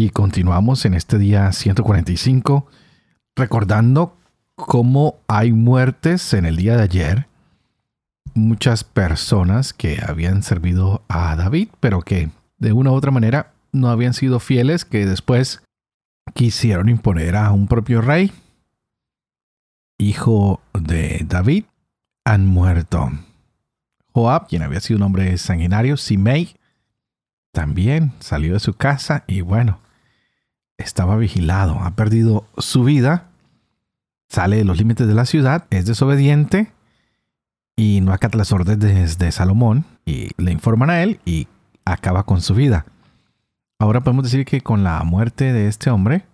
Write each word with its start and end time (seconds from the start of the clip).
Y 0.00 0.08
continuamos 0.08 0.86
en 0.86 0.94
este 0.94 1.18
día 1.18 1.52
145 1.52 2.66
recordando 3.36 4.16
cómo 4.54 5.16
hay 5.28 5.52
muertes 5.52 6.32
en 6.32 6.46
el 6.46 6.56
día 6.56 6.78
de 6.78 6.84
ayer. 6.84 7.26
Muchas 8.32 8.82
personas 8.82 9.74
que 9.74 10.00
habían 10.02 10.42
servido 10.42 11.02
a 11.08 11.36
David, 11.36 11.68
pero 11.80 12.00
que 12.00 12.30
de 12.56 12.72
una 12.72 12.92
u 12.92 12.94
otra 12.94 13.10
manera 13.10 13.52
no 13.72 13.90
habían 13.90 14.14
sido 14.14 14.40
fieles, 14.40 14.86
que 14.86 15.04
después 15.04 15.62
quisieron 16.32 16.88
imponer 16.88 17.36
a 17.36 17.50
un 17.50 17.68
propio 17.68 18.00
rey, 18.00 18.32
hijo 19.98 20.62
de 20.72 21.26
David, 21.28 21.64
han 22.24 22.46
muerto. 22.46 23.10
Joab, 24.14 24.48
quien 24.48 24.62
había 24.62 24.80
sido 24.80 24.96
un 24.96 25.02
hombre 25.02 25.36
sanguinario, 25.36 25.98
Simei, 25.98 26.56
también 27.52 28.14
salió 28.20 28.54
de 28.54 28.60
su 28.60 28.72
casa 28.72 29.24
y 29.26 29.42
bueno, 29.42 29.78
estaba 30.80 31.16
vigilado, 31.16 31.78
ha 31.80 31.92
perdido 31.92 32.46
su 32.58 32.84
vida, 32.84 33.28
sale 34.28 34.56
de 34.56 34.64
los 34.64 34.78
límites 34.78 35.06
de 35.06 35.14
la 35.14 35.26
ciudad, 35.26 35.66
es 35.70 35.86
desobediente 35.86 36.72
y 37.76 38.00
no 38.00 38.12
acata 38.12 38.38
las 38.38 38.52
órdenes 38.52 39.18
de 39.18 39.32
Salomón 39.32 39.84
y 40.04 40.30
le 40.36 40.52
informan 40.52 40.90
a 40.90 41.02
él 41.02 41.20
y 41.24 41.48
acaba 41.84 42.24
con 42.24 42.40
su 42.40 42.54
vida. 42.54 42.86
Ahora 43.78 44.02
podemos 44.02 44.24
decir 44.24 44.44
que 44.44 44.60
con 44.60 44.84
la 44.84 45.02
muerte 45.04 45.52
de 45.52 45.66
este 45.66 45.90
hombre, 45.90 46.26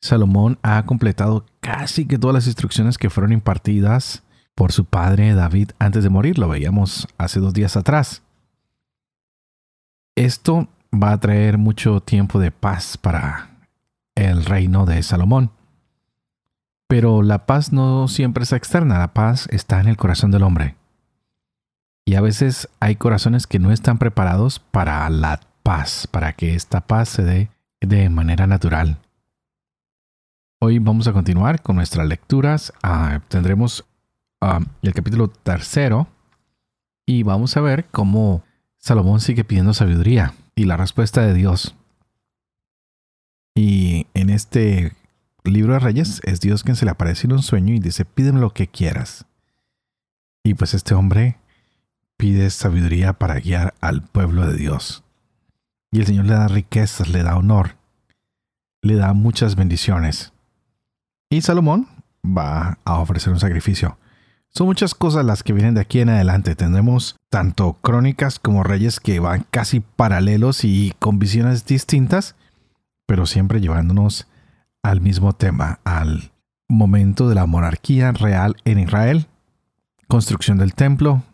Salomón 0.00 0.58
ha 0.62 0.82
completado 0.86 1.44
casi 1.60 2.06
que 2.06 2.18
todas 2.18 2.34
las 2.34 2.46
instrucciones 2.46 2.96
que 2.96 3.10
fueron 3.10 3.32
impartidas 3.32 4.22
por 4.54 4.72
su 4.72 4.86
padre 4.86 5.34
David 5.34 5.72
antes 5.78 6.02
de 6.02 6.10
morir. 6.10 6.38
Lo 6.38 6.48
veíamos 6.48 7.06
hace 7.18 7.40
dos 7.40 7.52
días 7.52 7.76
atrás. 7.76 8.22
Esto 10.16 10.68
va 10.92 11.12
a 11.12 11.20
traer 11.20 11.58
mucho 11.58 12.00
tiempo 12.00 12.38
de 12.40 12.50
paz 12.50 12.96
para 12.96 13.49
el 14.14 14.44
reino 14.44 14.86
de 14.86 15.02
Salomón. 15.02 15.52
Pero 16.88 17.22
la 17.22 17.46
paz 17.46 17.72
no 17.72 18.08
siempre 18.08 18.44
es 18.44 18.52
externa, 18.52 18.98
la 18.98 19.14
paz 19.14 19.48
está 19.50 19.80
en 19.80 19.88
el 19.88 19.96
corazón 19.96 20.30
del 20.30 20.42
hombre. 20.42 20.76
Y 22.04 22.16
a 22.16 22.20
veces 22.20 22.68
hay 22.80 22.96
corazones 22.96 23.46
que 23.46 23.60
no 23.60 23.70
están 23.70 23.98
preparados 23.98 24.58
para 24.58 25.08
la 25.10 25.40
paz, 25.62 26.08
para 26.08 26.32
que 26.32 26.54
esta 26.54 26.80
paz 26.80 27.08
se 27.08 27.22
dé 27.22 27.50
de 27.80 28.08
manera 28.08 28.46
natural. 28.46 28.98
Hoy 30.58 30.78
vamos 30.78 31.06
a 31.06 31.12
continuar 31.12 31.62
con 31.62 31.76
nuestras 31.76 32.06
lecturas. 32.06 32.72
Ah, 32.82 33.20
tendremos 33.28 33.86
ah, 34.40 34.60
el 34.82 34.92
capítulo 34.92 35.28
tercero 35.28 36.08
y 37.06 37.22
vamos 37.22 37.56
a 37.56 37.60
ver 37.60 37.86
cómo 37.90 38.42
Salomón 38.76 39.20
sigue 39.20 39.44
pidiendo 39.44 39.72
sabiduría 39.72 40.34
y 40.54 40.64
la 40.64 40.76
respuesta 40.76 41.22
de 41.22 41.34
Dios. 41.34 41.76
Y 43.62 44.06
en 44.14 44.30
este 44.30 44.94
libro 45.44 45.74
de 45.74 45.80
Reyes 45.80 46.22
es 46.24 46.40
Dios 46.40 46.62
quien 46.62 46.76
se 46.76 46.86
le 46.86 46.92
aparece 46.92 47.26
en 47.26 47.34
un 47.34 47.42
sueño 47.42 47.74
y 47.74 47.78
dice, 47.78 48.06
pídeme 48.06 48.40
lo 48.40 48.54
que 48.54 48.68
quieras. 48.68 49.26
Y 50.42 50.54
pues 50.54 50.72
este 50.72 50.94
hombre 50.94 51.36
pide 52.16 52.48
sabiduría 52.48 53.12
para 53.12 53.38
guiar 53.38 53.74
al 53.82 54.00
pueblo 54.00 54.46
de 54.46 54.56
Dios. 54.56 55.04
Y 55.92 56.00
el 56.00 56.06
Señor 56.06 56.24
le 56.24 56.32
da 56.32 56.48
riquezas, 56.48 57.10
le 57.10 57.22
da 57.22 57.36
honor, 57.36 57.76
le 58.80 58.94
da 58.94 59.12
muchas 59.12 59.56
bendiciones. 59.56 60.32
Y 61.28 61.42
Salomón 61.42 61.86
va 62.24 62.78
a 62.86 62.98
ofrecer 62.98 63.30
un 63.30 63.40
sacrificio. 63.40 63.98
Son 64.48 64.68
muchas 64.68 64.94
cosas 64.94 65.26
las 65.26 65.42
que 65.42 65.52
vienen 65.52 65.74
de 65.74 65.82
aquí 65.82 66.00
en 66.00 66.08
adelante. 66.08 66.56
Tendremos 66.56 67.16
tanto 67.28 67.74
crónicas 67.82 68.38
como 68.38 68.62
reyes 68.62 69.00
que 69.00 69.20
van 69.20 69.44
casi 69.50 69.80
paralelos 69.80 70.64
y 70.64 70.94
con 70.98 71.18
visiones 71.18 71.66
distintas, 71.66 72.36
pero 73.10 73.26
siempre 73.26 73.60
llevándonos 73.60 74.28
al 74.84 75.00
mismo 75.00 75.32
tema, 75.32 75.80
al 75.82 76.30
momento 76.68 77.28
de 77.28 77.34
la 77.34 77.44
monarquía 77.44 78.12
real 78.12 78.54
en 78.64 78.78
Israel, 78.78 79.26
construcción 80.06 80.58
del 80.58 80.74
templo, 80.74 81.24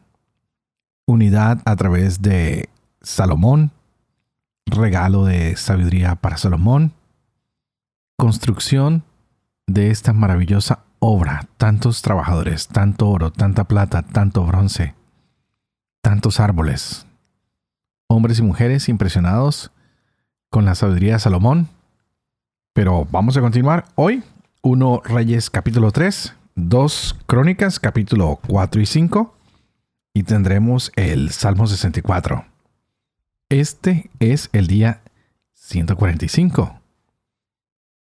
unidad 1.05 1.61
a 1.67 1.77
través 1.77 2.23
de 2.23 2.71
Salomón, 3.03 3.73
regalo 4.65 5.27
de 5.27 5.55
sabiduría 5.57 6.15
para 6.15 6.39
Salomón, 6.39 6.95
construcción 8.17 9.05
de 9.67 9.91
esta 9.91 10.15
maravillosa 10.15 10.79
obra, 10.99 11.47
tantos 11.59 12.01
trabajadores, 12.01 12.69
tanto 12.69 13.11
oro, 13.11 13.31
tanta 13.31 13.65
plata, 13.65 14.01
tanto 14.01 14.47
bronce, 14.47 14.95
tantos 16.01 16.41
árboles, 16.41 17.07
hombres 18.09 18.39
y 18.39 18.43
mujeres 18.43 18.89
impresionados 18.89 19.73
con 20.57 20.65
la 20.65 20.75
sabiduría 20.75 21.13
de 21.13 21.19
Salomón. 21.19 21.69
Pero 22.73 23.07
vamos 23.11 23.37
a 23.37 23.43
continuar 23.43 23.85
hoy. 23.95 24.23
1 24.63 25.03
Reyes 25.05 25.51
capítulo 25.51 25.91
3, 25.91 26.33
2 26.55 27.17
Crónicas 27.27 27.79
capítulo 27.79 28.41
4 28.49 28.81
y 28.81 28.87
5 28.87 29.37
y 30.15 30.23
tendremos 30.23 30.93
el 30.97 31.31
Salmo 31.33 31.67
64. 31.67 32.47
Este 33.51 34.09
es 34.19 34.49
el 34.55 34.67
día 34.67 35.03
145. 35.53 36.81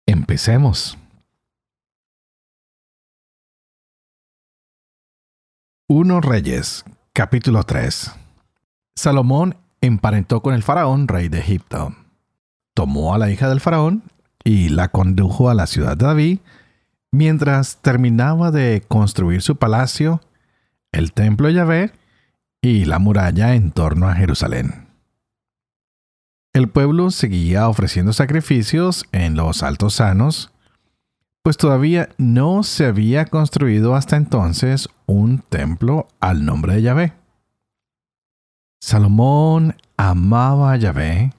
Empecemos. 0.08 0.98
1 5.88 6.22
Reyes, 6.22 6.84
capítulo 7.14 7.62
3. 7.62 8.12
Salomón 8.96 9.56
emparentó 9.82 10.42
con 10.42 10.56
el 10.56 10.64
faraón, 10.64 11.08
rey 11.08 11.30
de 11.30 11.42
Egipto. 11.42 11.94
Tomó 12.80 13.14
a 13.14 13.18
la 13.18 13.30
hija 13.30 13.50
del 13.50 13.60
faraón 13.60 14.04
y 14.42 14.70
la 14.70 14.88
condujo 14.88 15.50
a 15.50 15.54
la 15.54 15.68
ciudad 15.68 15.98
de 15.98 16.06
David, 16.06 16.40
mientras 17.12 17.82
terminaba 17.82 18.52
de 18.52 18.86
construir 18.88 19.42
su 19.42 19.58
palacio, 19.58 20.22
el 20.94 21.12
templo 21.12 21.50
de 21.50 21.56
Yahvé 21.56 21.92
y 22.62 22.86
la 22.86 22.98
muralla 22.98 23.54
en 23.54 23.72
torno 23.72 24.08
a 24.08 24.16
Jerusalén. 24.16 24.88
El 26.54 26.70
pueblo 26.70 27.12
seguía 27.12 27.68
ofreciendo 27.68 28.14
sacrificios 28.14 29.04
en 29.12 29.36
los 29.36 29.62
altos 29.62 29.96
sanos, 29.96 30.54
pues 31.44 31.58
todavía 31.58 32.08
no 32.18 32.64
se 32.64 32.86
había 32.86 33.26
construido 33.26 33.94
hasta 33.94 34.16
entonces 34.16 34.88
un 35.06 35.40
templo 35.40 36.08
al 36.22 36.46
nombre 36.46 36.76
de 36.76 36.84
Yahvé. 36.84 37.14
Salomón 38.80 39.76
amaba 39.98 40.72
a 40.72 40.78
Yahvé 40.78 41.34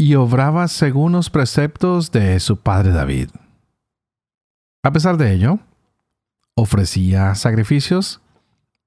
y 0.00 0.14
obraba 0.14 0.66
según 0.68 1.12
los 1.12 1.28
preceptos 1.28 2.10
de 2.10 2.40
su 2.40 2.56
padre 2.56 2.92
David. 2.92 3.28
A 4.82 4.92
pesar 4.92 5.18
de 5.18 5.32
ello, 5.34 5.58
ofrecía 6.54 7.34
sacrificios 7.34 8.20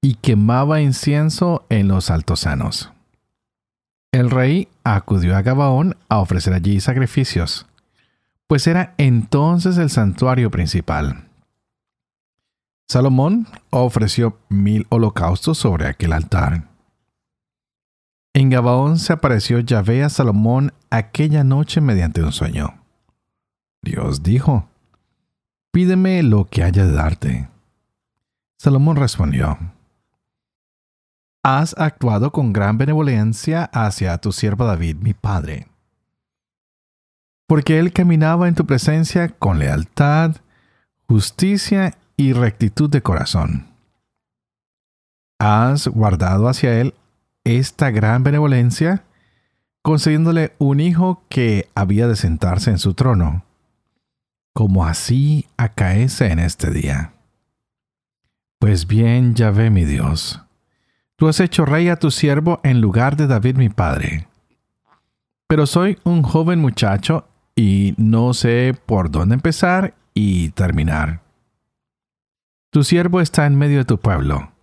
y 0.02 0.16
quemaba 0.16 0.81
incienso 0.81 1.66
en 1.69 1.88
los 1.88 2.09
altosanos. 2.09 2.91
El 4.12 4.31
rey 4.31 4.68
acudió 4.84 5.37
a 5.37 5.43
Gabaón 5.43 5.96
a 6.09 6.20
ofrecer 6.20 6.53
allí 6.53 6.79
sacrificios 6.79 7.67
pues 8.53 8.67
era 8.67 8.93
entonces 8.99 9.79
el 9.79 9.90
santuario 9.90 10.52
principal. 10.52 11.28
Salomón 12.87 13.47
ofreció 13.72 14.37
mil 14.49 14.85
holocaustos 14.90 15.58
sobre 15.58 15.87
aquel 15.87 16.14
altar. 16.14 16.70
En 18.35 18.52
Gabaón 18.52 18.99
se 18.99 19.14
apareció 19.14 19.59
Yahvé 19.59 20.03
a 20.03 20.09
Salomón 20.09 20.72
aquella 20.97 21.43
noche 21.43 21.81
mediante 21.81 22.23
un 22.23 22.31
sueño. 22.31 22.81
Dios 23.81 24.23
dijo, 24.23 24.69
Pídeme 25.72 26.23
lo 26.23 26.45
que 26.45 26.63
haya 26.63 26.85
de 26.85 26.91
darte. 26.91 27.47
Salomón 28.57 28.95
respondió, 28.95 29.57
Has 31.43 31.75
actuado 31.78 32.31
con 32.31 32.53
gran 32.53 32.78
benevolencia 32.78 33.66
hacia 33.73 34.17
tu 34.19 34.31
siervo 34.31 34.66
David, 34.66 34.97
mi 34.97 35.13
padre 35.13 35.67
porque 37.53 37.78
él 37.78 37.93
caminaba 37.93 38.47
en 38.47 38.55
tu 38.55 38.66
presencia 38.66 39.29
con 39.29 39.59
lealtad, 39.59 40.37
justicia 41.07 41.97
y 42.17 42.34
rectitud 42.34 42.89
de 42.89 43.03
corazón. 43.03 43.67
Has 45.39 45.87
guardado 45.87 46.47
hacia 46.47 46.79
él 46.79 46.96
esta 47.43 47.91
gran 47.91 48.23
benevolencia, 48.23 49.03
concediéndole 49.84 50.53
un 50.59 50.80
hijo 50.80 51.24
que 51.30 51.70
había 51.76 52.08
de 52.08 52.16
sentarse 52.16 52.72
en 52.72 52.80
su 52.80 52.94
trono, 52.94 53.44
como 54.53 54.85
así 54.85 55.46
acaece 55.58 56.32
en 56.32 56.40
este 56.40 56.72
día. 56.72 57.14
Pues 58.59 58.88
bien, 58.88 59.35
ya 59.35 59.52
ve 59.52 59.70
mi 59.70 59.84
Dios, 59.84 60.41
tú 61.18 61.28
has 61.28 61.41
hecho 61.41 61.66
rey 61.66 61.90
a 61.90 61.97
tu 61.97 62.12
siervo 62.12 62.62
en 62.64 62.80
lugar 62.80 63.18
de 63.18 63.28
David 63.28 63.58
mi 63.58 63.68
padre. 63.68 64.28
Pero 65.47 65.68
soy 65.68 66.00
un 66.06 66.24
joven 66.24 66.59
muchacho 66.59 67.28
y 67.53 67.94
no 67.97 68.34
sé 68.34 68.74
por 68.85 69.12
dónde 69.12 69.35
empezar 69.35 69.96
y 70.14 70.50
terminar. 70.52 71.22
Tu 72.72 72.85
siervo 72.85 73.20
está 73.20 73.46
en 73.46 73.58
medio 73.58 73.80
de 73.80 73.85
tu 73.85 74.00
pueblo, 74.00 74.53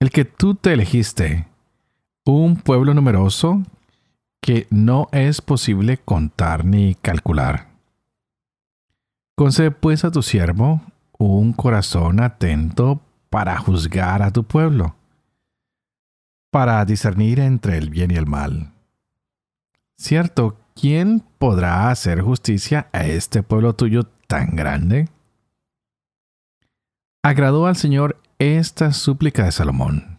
el 0.00 0.10
que 0.10 0.24
tú 0.24 0.54
te 0.54 0.72
elegiste, 0.72 1.46
un 2.24 2.56
pueblo 2.56 2.94
numeroso 2.94 3.62
que 4.44 4.66
no 4.68 5.08
es 5.10 5.40
posible 5.40 5.96
contar 5.96 6.66
ni 6.66 6.96
calcular. 6.96 7.68
Concede 9.38 9.70
pues 9.70 10.04
a 10.04 10.10
tu 10.10 10.20
siervo 10.20 10.82
un 11.16 11.54
corazón 11.54 12.20
atento 12.20 13.00
para 13.30 13.56
juzgar 13.56 14.20
a 14.22 14.30
tu 14.32 14.44
pueblo, 14.44 14.96
para 16.50 16.84
discernir 16.84 17.40
entre 17.40 17.78
el 17.78 17.88
bien 17.88 18.10
y 18.10 18.16
el 18.16 18.26
mal. 18.26 18.74
Cierto, 19.96 20.58
¿quién 20.74 21.24
podrá 21.38 21.88
hacer 21.88 22.20
justicia 22.20 22.90
a 22.92 23.06
este 23.06 23.42
pueblo 23.42 23.74
tuyo 23.74 24.02
tan 24.28 24.56
grande? 24.56 25.08
Agradó 27.22 27.66
al 27.66 27.76
Señor 27.76 28.20
esta 28.38 28.92
súplica 28.92 29.46
de 29.46 29.52
Salomón. 29.52 30.18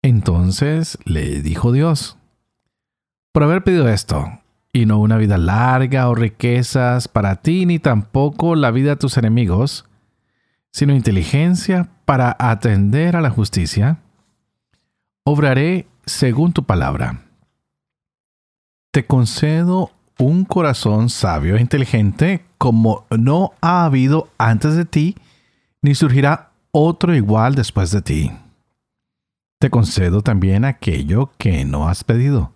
Entonces 0.00 0.96
le 1.04 1.42
dijo 1.42 1.72
Dios, 1.72 2.19
por 3.32 3.42
haber 3.42 3.62
pedido 3.62 3.88
esto, 3.88 4.40
y 4.72 4.86
no 4.86 4.98
una 4.98 5.16
vida 5.16 5.38
larga 5.38 6.08
o 6.08 6.14
riquezas 6.14 7.08
para 7.08 7.36
ti, 7.36 7.66
ni 7.66 7.78
tampoco 7.78 8.54
la 8.54 8.70
vida 8.70 8.90
de 8.90 8.96
tus 8.96 9.16
enemigos, 9.16 9.86
sino 10.72 10.94
inteligencia 10.94 11.90
para 12.04 12.36
atender 12.38 13.16
a 13.16 13.20
la 13.20 13.30
justicia, 13.30 13.98
obraré 15.24 15.86
según 16.06 16.52
tu 16.52 16.64
palabra. 16.64 17.22
Te 18.92 19.06
concedo 19.06 19.90
un 20.18 20.44
corazón 20.44 21.08
sabio 21.08 21.56
e 21.56 21.60
inteligente 21.60 22.44
como 22.58 23.06
no 23.10 23.52
ha 23.60 23.84
habido 23.84 24.28
antes 24.38 24.76
de 24.76 24.84
ti, 24.84 25.16
ni 25.82 25.94
surgirá 25.94 26.50
otro 26.72 27.14
igual 27.14 27.54
después 27.54 27.90
de 27.90 28.02
ti. 28.02 28.32
Te 29.58 29.70
concedo 29.70 30.22
también 30.22 30.64
aquello 30.64 31.30
que 31.38 31.64
no 31.64 31.88
has 31.88 32.04
pedido 32.04 32.52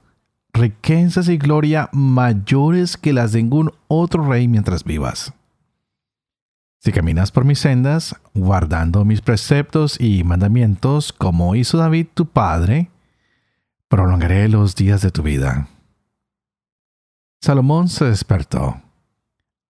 riquezas 0.54 1.28
y 1.28 1.36
gloria 1.36 1.90
mayores 1.92 2.96
que 2.96 3.12
las 3.12 3.32
de 3.32 3.42
ningún 3.42 3.72
otro 3.88 4.26
rey 4.26 4.48
mientras 4.48 4.84
vivas. 4.84 5.34
Si 6.78 6.92
caminas 6.92 7.32
por 7.32 7.44
mis 7.44 7.58
sendas, 7.58 8.14
guardando 8.34 9.04
mis 9.04 9.20
preceptos 9.20 10.00
y 10.00 10.22
mandamientos, 10.22 11.12
como 11.12 11.54
hizo 11.54 11.78
David 11.78 12.06
tu 12.14 12.26
padre, 12.26 12.90
prolongaré 13.88 14.48
los 14.48 14.74
días 14.74 15.02
de 15.02 15.10
tu 15.10 15.22
vida. 15.22 15.68
Salomón 17.40 17.88
se 17.88 18.04
despertó. 18.04 18.80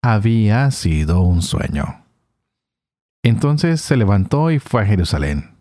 Había 0.03 0.71
sido 0.71 1.23
un 1.23 1.43
sueño. 1.43 2.05
Entonces 3.23 3.81
se 3.81 3.97
levantó 3.97 4.51
y 4.51 4.59
fue 4.59 4.83
a 4.83 4.87
Jerusalén. 4.87 5.55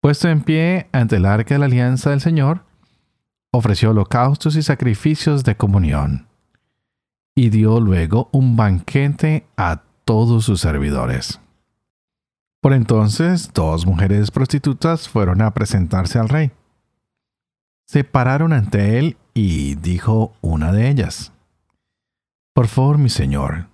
Puesto 0.00 0.28
en 0.28 0.42
pie 0.42 0.86
ante 0.92 1.16
el 1.16 1.24
arca 1.24 1.54
de 1.54 1.58
la 1.58 1.66
alianza 1.66 2.10
del 2.10 2.20
Señor, 2.20 2.67
ofreció 3.58 3.90
holocaustos 3.90 4.56
y 4.56 4.62
sacrificios 4.62 5.44
de 5.44 5.56
comunión, 5.56 6.26
y 7.34 7.50
dio 7.50 7.80
luego 7.80 8.28
un 8.32 8.56
banquete 8.56 9.46
a 9.56 9.82
todos 10.04 10.44
sus 10.44 10.60
servidores. 10.60 11.40
Por 12.60 12.72
entonces 12.72 13.52
dos 13.52 13.86
mujeres 13.86 14.30
prostitutas 14.30 15.08
fueron 15.08 15.42
a 15.42 15.52
presentarse 15.54 16.18
al 16.18 16.28
rey. 16.28 16.50
Se 17.86 18.04
pararon 18.04 18.52
ante 18.52 18.98
él 18.98 19.16
y 19.34 19.76
dijo 19.76 20.32
una 20.40 20.72
de 20.72 20.88
ellas, 20.88 21.32
Por 22.54 22.66
favor, 22.66 22.98
mi 22.98 23.08
señor, 23.08 23.66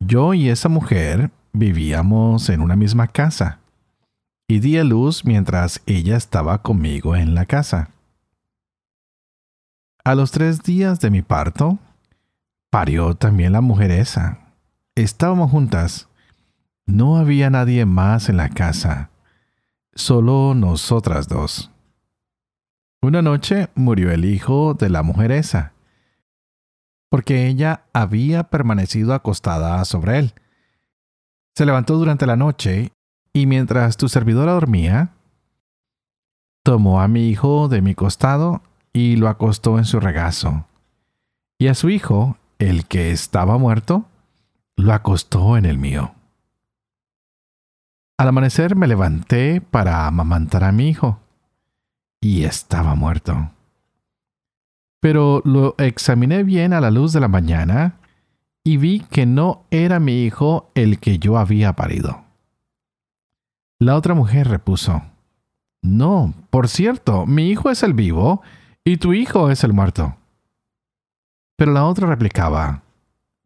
yo 0.00 0.32
y 0.32 0.48
esa 0.48 0.68
mujer 0.68 1.30
vivíamos 1.52 2.48
en 2.48 2.60
una 2.60 2.76
misma 2.76 3.08
casa, 3.08 3.60
y 4.48 4.60
di 4.60 4.78
a 4.78 4.84
luz 4.84 5.24
mientras 5.24 5.82
ella 5.86 6.16
estaba 6.16 6.62
conmigo 6.62 7.16
en 7.16 7.34
la 7.34 7.44
casa. 7.44 7.90
A 10.08 10.14
los 10.14 10.30
tres 10.30 10.62
días 10.62 11.00
de 11.00 11.10
mi 11.10 11.20
parto, 11.20 11.78
parió 12.70 13.14
también 13.14 13.52
la 13.52 13.60
mujer 13.60 13.90
esa. 13.90 14.38
Estábamos 14.94 15.50
juntas. 15.50 16.08
No 16.86 17.18
había 17.18 17.50
nadie 17.50 17.84
más 17.84 18.30
en 18.30 18.38
la 18.38 18.48
casa, 18.48 19.10
solo 19.94 20.54
nosotras 20.54 21.28
dos. 21.28 21.70
Una 23.02 23.20
noche 23.20 23.68
murió 23.74 24.10
el 24.10 24.24
hijo 24.24 24.72
de 24.72 24.88
la 24.88 25.02
mujer 25.02 25.30
esa, 25.30 25.74
porque 27.10 27.46
ella 27.46 27.84
había 27.92 28.44
permanecido 28.44 29.12
acostada 29.12 29.84
sobre 29.84 30.20
él. 30.20 30.34
Se 31.54 31.66
levantó 31.66 31.98
durante 31.98 32.24
la 32.24 32.36
noche 32.36 32.94
y 33.34 33.44
mientras 33.44 33.98
tu 33.98 34.08
servidora 34.08 34.52
dormía, 34.52 35.12
tomó 36.62 37.02
a 37.02 37.08
mi 37.08 37.28
hijo 37.28 37.68
de 37.68 37.82
mi 37.82 37.94
costado 37.94 38.62
y 38.98 39.14
lo 39.14 39.28
acostó 39.28 39.78
en 39.78 39.84
su 39.84 40.00
regazo. 40.00 40.66
Y 41.56 41.68
a 41.68 41.74
su 41.74 41.88
hijo, 41.88 42.36
el 42.58 42.84
que 42.86 43.12
estaba 43.12 43.56
muerto, 43.56 44.06
lo 44.76 44.92
acostó 44.92 45.56
en 45.56 45.66
el 45.66 45.78
mío. 45.78 46.14
Al 48.16 48.26
amanecer 48.26 48.74
me 48.74 48.88
levanté 48.88 49.60
para 49.60 50.08
amamantar 50.08 50.64
a 50.64 50.72
mi 50.72 50.88
hijo, 50.88 51.20
y 52.20 52.42
estaba 52.42 52.96
muerto. 52.96 53.52
Pero 54.98 55.42
lo 55.44 55.76
examiné 55.78 56.42
bien 56.42 56.72
a 56.72 56.80
la 56.80 56.90
luz 56.90 57.12
de 57.12 57.20
la 57.20 57.28
mañana, 57.28 58.00
y 58.64 58.78
vi 58.78 58.98
que 58.98 59.26
no 59.26 59.62
era 59.70 60.00
mi 60.00 60.24
hijo 60.24 60.72
el 60.74 60.98
que 60.98 61.20
yo 61.20 61.38
había 61.38 61.74
parido. 61.74 62.24
La 63.78 63.94
otra 63.94 64.14
mujer 64.14 64.48
repuso, 64.48 65.02
No, 65.82 66.34
por 66.50 66.66
cierto, 66.66 67.26
mi 67.26 67.48
hijo 67.48 67.70
es 67.70 67.84
el 67.84 67.94
vivo, 67.94 68.42
y 68.84 68.96
tu 68.96 69.12
hijo 69.12 69.50
es 69.50 69.64
el 69.64 69.72
muerto. 69.72 70.16
Pero 71.56 71.72
la 71.72 71.84
otra 71.84 72.06
replicaba, 72.06 72.82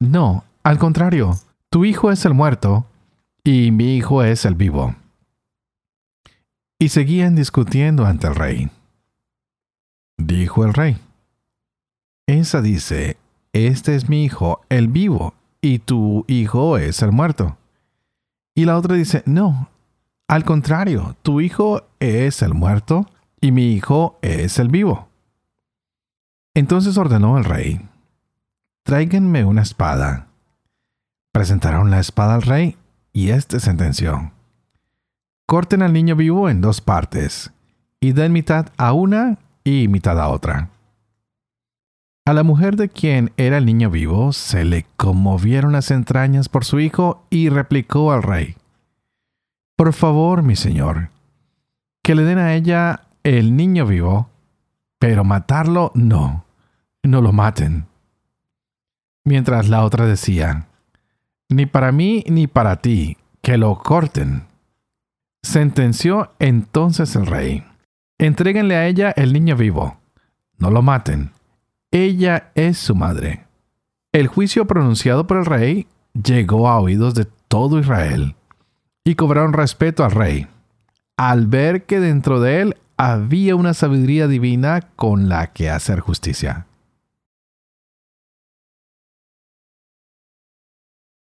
no, 0.01 0.45
al 0.63 0.79
contrario, 0.79 1.39
tu 1.71 1.85
hijo 1.85 2.11
es 2.11 2.25
el 2.25 2.35
muerto 2.35 2.87
y 3.45 3.71
mi 3.71 3.97
hijo 3.97 4.23
es 4.23 4.45
el 4.45 4.55
vivo. 4.55 4.95
Y 6.79 6.89
seguían 6.89 7.35
discutiendo 7.35 8.05
ante 8.05 8.27
el 8.27 8.35
rey. 8.35 8.71
Dijo 10.19 10.65
el 10.65 10.75
rey, 10.75 10.99
esa 12.27 12.63
dice, 12.63 13.17
este 13.53 13.97
es 13.97 14.09
mi 14.09 14.25
hijo, 14.25 14.61
el 14.69 14.89
vivo, 14.89 15.35
y 15.61 15.79
tu 15.79 16.25
hijo 16.29 16.79
es 16.79 17.03
el 17.03 17.13
muerto. 17.13 17.57
Y 18.55 18.65
la 18.65 18.77
otra 18.77 18.95
dice, 18.95 19.23
no, 19.27 19.69
al 20.29 20.45
contrario, 20.45 21.17
tu 21.23 21.41
hijo 21.41 21.83
es 22.01 22.43
el 22.43 22.55
muerto 22.55 23.07
y 23.41 23.53
mi 23.53 23.73
hijo 23.73 24.19
es 24.23 24.59
el 24.59 24.69
vivo. 24.69 25.09
Entonces 26.55 26.99
ordenó 26.99 27.39
el 27.39 27.45
rey, 27.45 27.81
tráiganme 28.83 29.45
una 29.45 29.63
espada. 29.63 30.27
Presentaron 31.33 31.91
la 31.91 31.99
espada 31.99 32.35
al 32.35 32.43
rey 32.43 32.77
y 33.15 33.31
éste 33.31 33.59
sentenció, 33.59 34.33
corten 35.47 35.81
al 35.81 35.95
niño 35.95 36.15
vivo 36.15 36.51
en 36.51 36.61
dos 36.61 36.83
partes 36.83 37.53
y 38.01 38.13
den 38.13 38.33
mitad 38.33 38.67
a 38.77 38.93
una 38.93 39.39
y 39.65 39.89
mitad 39.89 40.21
a 40.21 40.29
otra. 40.29 40.69
A 42.27 42.35
la 42.35 42.43
mujer 42.43 42.77
de 42.77 42.91
quien 42.91 43.33
era 43.39 43.57
el 43.57 43.65
niño 43.65 43.91
vivo 43.91 44.33
se 44.33 44.67
le 44.67 44.85
conmovieron 44.97 45.73
las 45.73 45.91
entrañas 45.91 46.51
por 46.51 46.67
su 46.67 46.81
hijo 46.81 47.25
y 47.31 47.49
replicó 47.49 48.13
al 48.13 48.23
rey, 48.23 48.57
Por 49.75 49.95
favor, 49.95 50.43
mi 50.43 50.55
señor, 50.55 51.09
que 52.03 52.15
le 52.15 52.25
den 52.25 52.39
a 52.39 52.55
ella 52.55 53.09
el 53.23 53.57
niño 53.57 53.87
vivo 53.87 54.32
pero 55.03 55.25
matarlo 55.25 55.91
no, 55.97 56.45
no 57.03 57.21
lo 57.23 57.33
maten. 57.33 57.87
Mientras 59.25 59.69
la 59.69 59.85
otra 59.85 60.07
decía, 60.07 60.69
ni 61.49 61.67
para 61.67 61.91
mí 61.91 62.23
ni 62.29 62.47
para 62.47 62.77
ti, 62.77 63.17
que 63.41 63.57
lo 63.57 63.77
corten. 63.81 64.45
Sentenció 65.43 66.31
entonces 66.39 67.17
el 67.17 67.27
rey, 67.27 67.65
entréguenle 68.17 68.77
a 68.77 68.87
ella 68.87 69.11
el 69.17 69.33
niño 69.33 69.57
vivo, 69.57 69.97
no 70.59 70.71
lo 70.71 70.83
maten, 70.83 71.33
ella 71.91 72.53
es 72.55 72.79
su 72.79 72.95
madre. 72.95 73.45
El 74.13 74.29
juicio 74.29 74.69
pronunciado 74.69 75.27
por 75.27 75.39
el 75.39 75.47
rey 75.47 75.89
llegó 76.15 76.69
a 76.69 76.79
oídos 76.79 77.17
de 77.17 77.27
todo 77.49 77.81
Israel, 77.81 78.37
y 79.03 79.17
cobraron 79.17 79.53
respeto 79.53 80.05
al 80.05 80.13
rey, 80.13 80.47
al 81.17 81.49
ver 81.49 81.87
que 81.87 81.99
dentro 81.99 82.39
de 82.39 82.61
él 82.61 82.77
había 83.05 83.57
una 83.57 83.75
sabiduría 83.75 84.29
divina 84.29 84.81
con 84.95 85.29
la 85.29 85.49
que 85.49 85.69
hacer 85.69 85.99
justicia. 85.99 86.69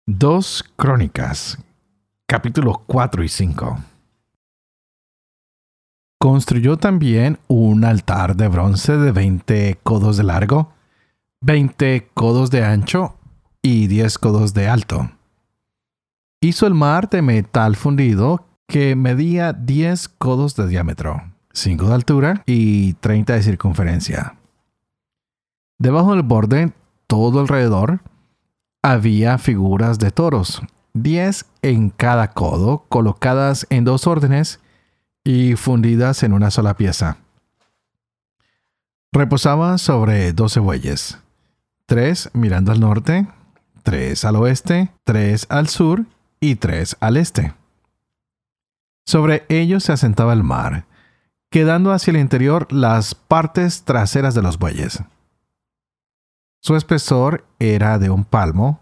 Dos 0.06 0.66
Crónicas, 0.76 1.58
capítulos 2.28 2.80
4 2.86 3.24
y 3.24 3.30
5. 3.30 3.80
Construyó 6.20 6.76
también 6.76 7.40
un 7.48 7.86
altar 7.86 8.36
de 8.36 8.50
bronce 8.50 8.98
de 8.98 9.14
20 9.14 9.80
codos 9.84 10.18
de 10.18 10.24
largo, 10.24 10.74
20 11.40 12.10
codos 12.14 12.52
de 12.52 12.66
ancho 12.66 13.18
y 13.62 13.88
10 13.88 14.18
codos 14.18 14.54
de 14.54 14.68
alto. 14.68 15.12
Hizo 16.42 16.68
el 16.68 16.74
mar 16.74 17.10
de 17.10 17.22
metal 17.22 17.78
fundido 17.78 18.46
que 18.68 18.98
medía 18.98 19.54
10 19.54 20.10
codos 20.10 20.58
de 20.58 20.68
diámetro, 20.68 21.33
5 21.54 21.88
de 21.88 21.94
altura 21.94 22.44
y 22.46 22.94
30 22.94 23.34
de 23.34 23.44
circunferencia. 23.44 24.36
Debajo 25.78 26.12
del 26.12 26.24
borde, 26.24 26.74
todo 27.08 27.40
alrededor, 27.40 28.02
había 28.82 29.38
figuras 29.38 30.00
de 30.00 30.12
toros, 30.12 30.62
10 30.94 31.46
en 31.62 31.90
cada 31.90 32.32
codo, 32.32 32.86
colocadas 32.90 33.66
en 33.70 33.86
dos 33.86 34.08
órdenes 34.08 34.60
y 35.24 35.56
fundidas 35.56 36.24
en 36.24 36.34
una 36.34 36.52
sola 36.52 36.76
pieza. 36.76 37.18
Reposaba 39.12 39.78
sobre 39.78 40.34
doce 40.34 40.60
bueyes, 40.60 41.20
tres 41.86 42.30
mirando 42.34 42.72
al 42.72 42.80
norte, 42.80 43.28
tres 43.84 44.26
al 44.26 44.36
oeste, 44.38 44.92
tres 45.04 45.46
al 45.50 45.68
sur 45.68 46.06
y 46.40 46.56
tres 46.56 46.98
al 47.00 47.18
este. 47.18 47.54
Sobre 49.06 49.46
ellos 49.50 49.84
se 49.84 49.94
asentaba 49.94 50.34
el 50.34 50.44
mar, 50.44 50.86
quedando 51.54 51.92
hacia 51.92 52.10
el 52.10 52.18
interior 52.18 52.66
las 52.74 53.14
partes 53.14 53.84
traseras 53.84 54.34
de 54.34 54.42
los 54.42 54.58
bueyes. 54.58 55.04
Su 56.64 56.76
espesor 56.76 57.46
era 57.60 58.00
de 58.00 58.10
un 58.10 58.26
palmo 58.26 58.80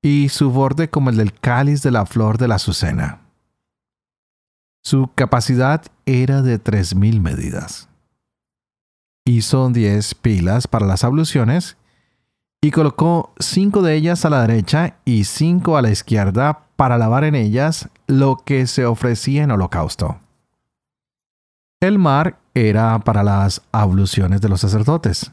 y 0.00 0.30
su 0.30 0.50
borde 0.50 0.88
como 0.88 1.10
el 1.10 1.18
del 1.18 1.34
cáliz 1.34 1.82
de 1.82 1.90
la 1.90 2.06
flor 2.06 2.38
de 2.38 2.48
la 2.48 2.54
azucena. 2.54 3.20
Su 4.82 5.10
capacidad 5.14 5.82
era 6.06 6.40
de 6.40 6.58
tres 6.58 6.94
mil 6.94 7.20
medidas. 7.20 7.90
Hizo 9.26 9.68
diez 9.68 10.14
pilas 10.14 10.66
para 10.68 10.86
las 10.86 11.04
abluciones 11.04 11.76
y 12.62 12.70
colocó 12.70 13.34
cinco 13.38 13.82
de 13.82 13.94
ellas 13.94 14.24
a 14.24 14.30
la 14.30 14.40
derecha 14.40 14.96
y 15.04 15.24
cinco 15.24 15.76
a 15.76 15.82
la 15.82 15.90
izquierda 15.90 16.62
para 16.76 16.96
lavar 16.96 17.24
en 17.24 17.34
ellas 17.34 17.90
lo 18.06 18.38
que 18.38 18.66
se 18.66 18.86
ofrecía 18.86 19.42
en 19.42 19.50
holocausto. 19.50 20.18
El 21.80 21.98
mar 21.98 22.38
era 22.54 22.98
para 22.98 23.22
las 23.22 23.62
abluciones 23.72 24.40
de 24.40 24.48
los 24.48 24.60
sacerdotes. 24.60 25.32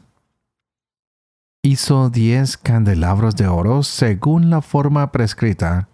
Hizo 1.62 2.08
diez 2.08 2.56
candelabros 2.56 3.36
de 3.36 3.46
oro 3.46 3.82
según 3.82 4.48
la 4.48 4.62
forma 4.62 5.12
prescrita 5.12 5.88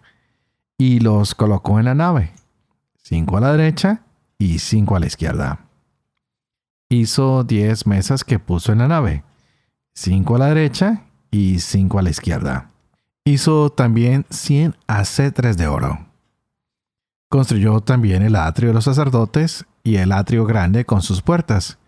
y 0.79 1.01
los 1.01 1.35
colocó 1.35 1.79
en 1.79 1.87
la 1.87 1.95
nave 1.95 2.35
cinco 3.05 3.37
a 3.37 3.41
la 3.41 3.53
derecha 3.53 4.03
y 4.39 4.59
cinco 4.59 4.97
a 4.97 5.01
la 5.01 5.07
izquierda. 5.07 5.61
Hizo 6.89 7.45
diez 7.45 7.87
mesas 7.87 8.25
que 8.25 8.39
puso 8.39 8.73
en 8.73 8.79
la 8.79 8.89
nave, 8.89 9.25
cinco 9.95 10.37
a 10.37 10.39
la 10.39 10.47
derecha 10.47 11.03
y 11.31 11.61
cinco 11.61 11.99
a 11.99 12.03
la 12.03 12.11
izquierda. 12.11 12.71
Hizo 13.25 13.71
también 13.71 14.25
cien 14.31 14.75
acetres 14.87 15.57
de 15.57 15.67
oro. 15.67 16.07
Construyó 17.29 17.81
también 17.81 18.23
el 18.23 18.37
atrio 18.37 18.69
de 18.71 18.75
los 18.75 18.85
sacerdotes 18.85 19.67
y 19.85 19.97
el 19.97 20.11
atrio 20.11 20.47
grande 20.47 20.85
con 20.85 21.03
sus 21.03 21.23
puertas, 21.23 21.79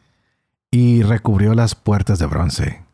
y 0.71 1.03
recubrió 1.03 1.55
las 1.55 1.75
puertas 1.75 2.19
de 2.21 2.27
bronce. 2.27 2.85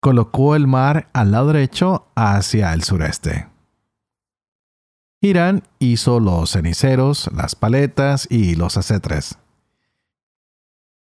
Colocó 0.00 0.56
el 0.56 0.66
mar 0.66 1.08
al 1.12 1.30
lado 1.30 1.52
derecho 1.52 2.08
hacia 2.16 2.72
el 2.72 2.82
sureste. 2.82 3.46
Irán 5.20 5.62
hizo 5.78 6.18
los 6.18 6.50
ceniceros, 6.50 7.30
las 7.32 7.54
paletas 7.54 8.26
y 8.28 8.56
los 8.56 8.76
acetres. 8.76 9.38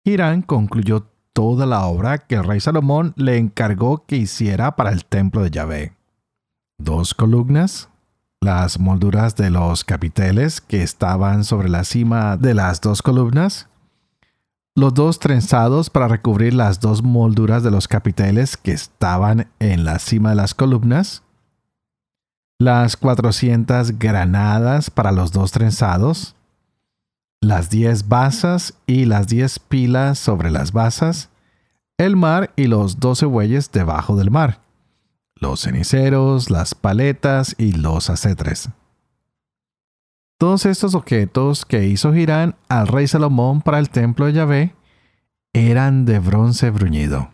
Irán 0.06 0.42
concluyó 0.44 1.10
toda 1.34 1.66
la 1.66 1.86
obra 1.88 2.20
que 2.20 2.36
el 2.36 2.46
rey 2.46 2.62
Salomón 2.62 3.14
le 3.18 3.38
encargó 3.38 4.06
que 4.06 4.16
hiciera 4.16 4.78
para 4.78 4.92
el 4.92 5.04
templo 5.04 5.42
de 5.44 5.52
Yahvé. 5.52 5.98
Dos 6.78 7.14
columnas, 7.14 7.90
las 8.46 8.80
molduras 8.80 9.36
de 9.36 9.50
los 9.50 9.84
capiteles 9.84 10.62
que 10.62 10.82
estaban 10.82 11.44
sobre 11.44 11.68
la 11.68 11.84
cima 11.84 12.38
de 12.38 12.54
las 12.54 12.80
dos 12.80 13.02
columnas, 13.02 13.68
los 14.76 14.94
dos 14.94 15.20
trenzados 15.20 15.90
para 15.90 16.08
recubrir 16.08 16.54
las 16.54 16.80
dos 16.80 17.04
molduras 17.04 17.64
de 17.64 17.72
los 17.72 17.88
capiteles 17.88 18.56
que 18.56 18.72
estaban 18.72 19.48
en 19.60 19.84
la 19.84 20.00
cima 20.00 20.30
de 20.30 20.36
las 20.36 20.54
columnas, 20.54 21.24
las 22.60 22.96
400 22.96 24.00
granadas 24.00 24.90
para 24.90 25.12
los 25.12 25.32
dos 25.32 25.52
trenzados, 25.52 26.36
las 27.42 27.70
10 27.70 28.08
basas 28.08 28.74
y 28.86 29.06
las 29.06 29.28
10 29.28 29.60
pilas 29.60 30.20
sobre 30.20 30.52
las 30.52 30.72
basas, 30.72 31.30
el 31.98 32.16
mar 32.16 32.52
y 32.56 32.68
los 32.68 33.00
12 33.00 33.26
bueyes 33.26 33.72
debajo 33.72 34.16
del 34.16 34.32
mar, 34.32 34.60
los 35.40 35.62
ceniceros, 35.62 36.50
las 36.50 36.76
paletas 36.76 37.56
y 37.58 37.74
los 37.74 38.10
acetres. 38.10 38.70
Todos 40.38 40.66
estos 40.66 40.96
objetos 40.96 41.66
que 41.66 41.86
hizo 41.86 42.14
Girán 42.14 42.56
al 42.68 42.88
rey 42.88 43.08
Salomón 43.08 43.62
para 43.62 43.80
el 43.80 43.90
templo 43.90 44.26
de 44.26 44.34
Yahvé 44.34 44.76
eran 45.54 46.06
de 46.06 46.20
bronce 46.20 46.70
bruñido. 46.72 47.32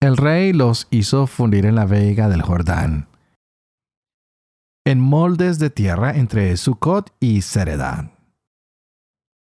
El 0.00 0.16
rey 0.16 0.52
los 0.52 0.86
hizo 0.90 1.26
fundir 1.26 1.66
en 1.66 1.74
la 1.74 1.86
vega 1.86 2.28
del 2.28 2.42
Jordán 2.42 3.08
en 4.86 5.00
moldes 5.00 5.58
de 5.58 5.70
tierra 5.70 6.14
entre 6.14 6.54
Sucot 6.58 7.10
y 7.18 7.40
Seredán. 7.40 8.12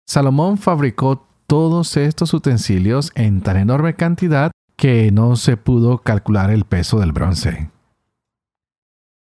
Salomón 0.08 0.58
fabricó 0.58 1.28
todos 1.46 1.98
estos 1.98 2.34
utensilios 2.34 3.12
en 3.14 3.42
tan 3.42 3.58
enorme 3.58 3.96
cantidad 3.96 4.52
que 4.80 5.12
no 5.12 5.36
se 5.36 5.58
pudo 5.58 5.98
calcular 5.98 6.52
el 6.52 6.64
peso 6.64 7.02
del 7.02 7.12
bronce. 7.12 7.70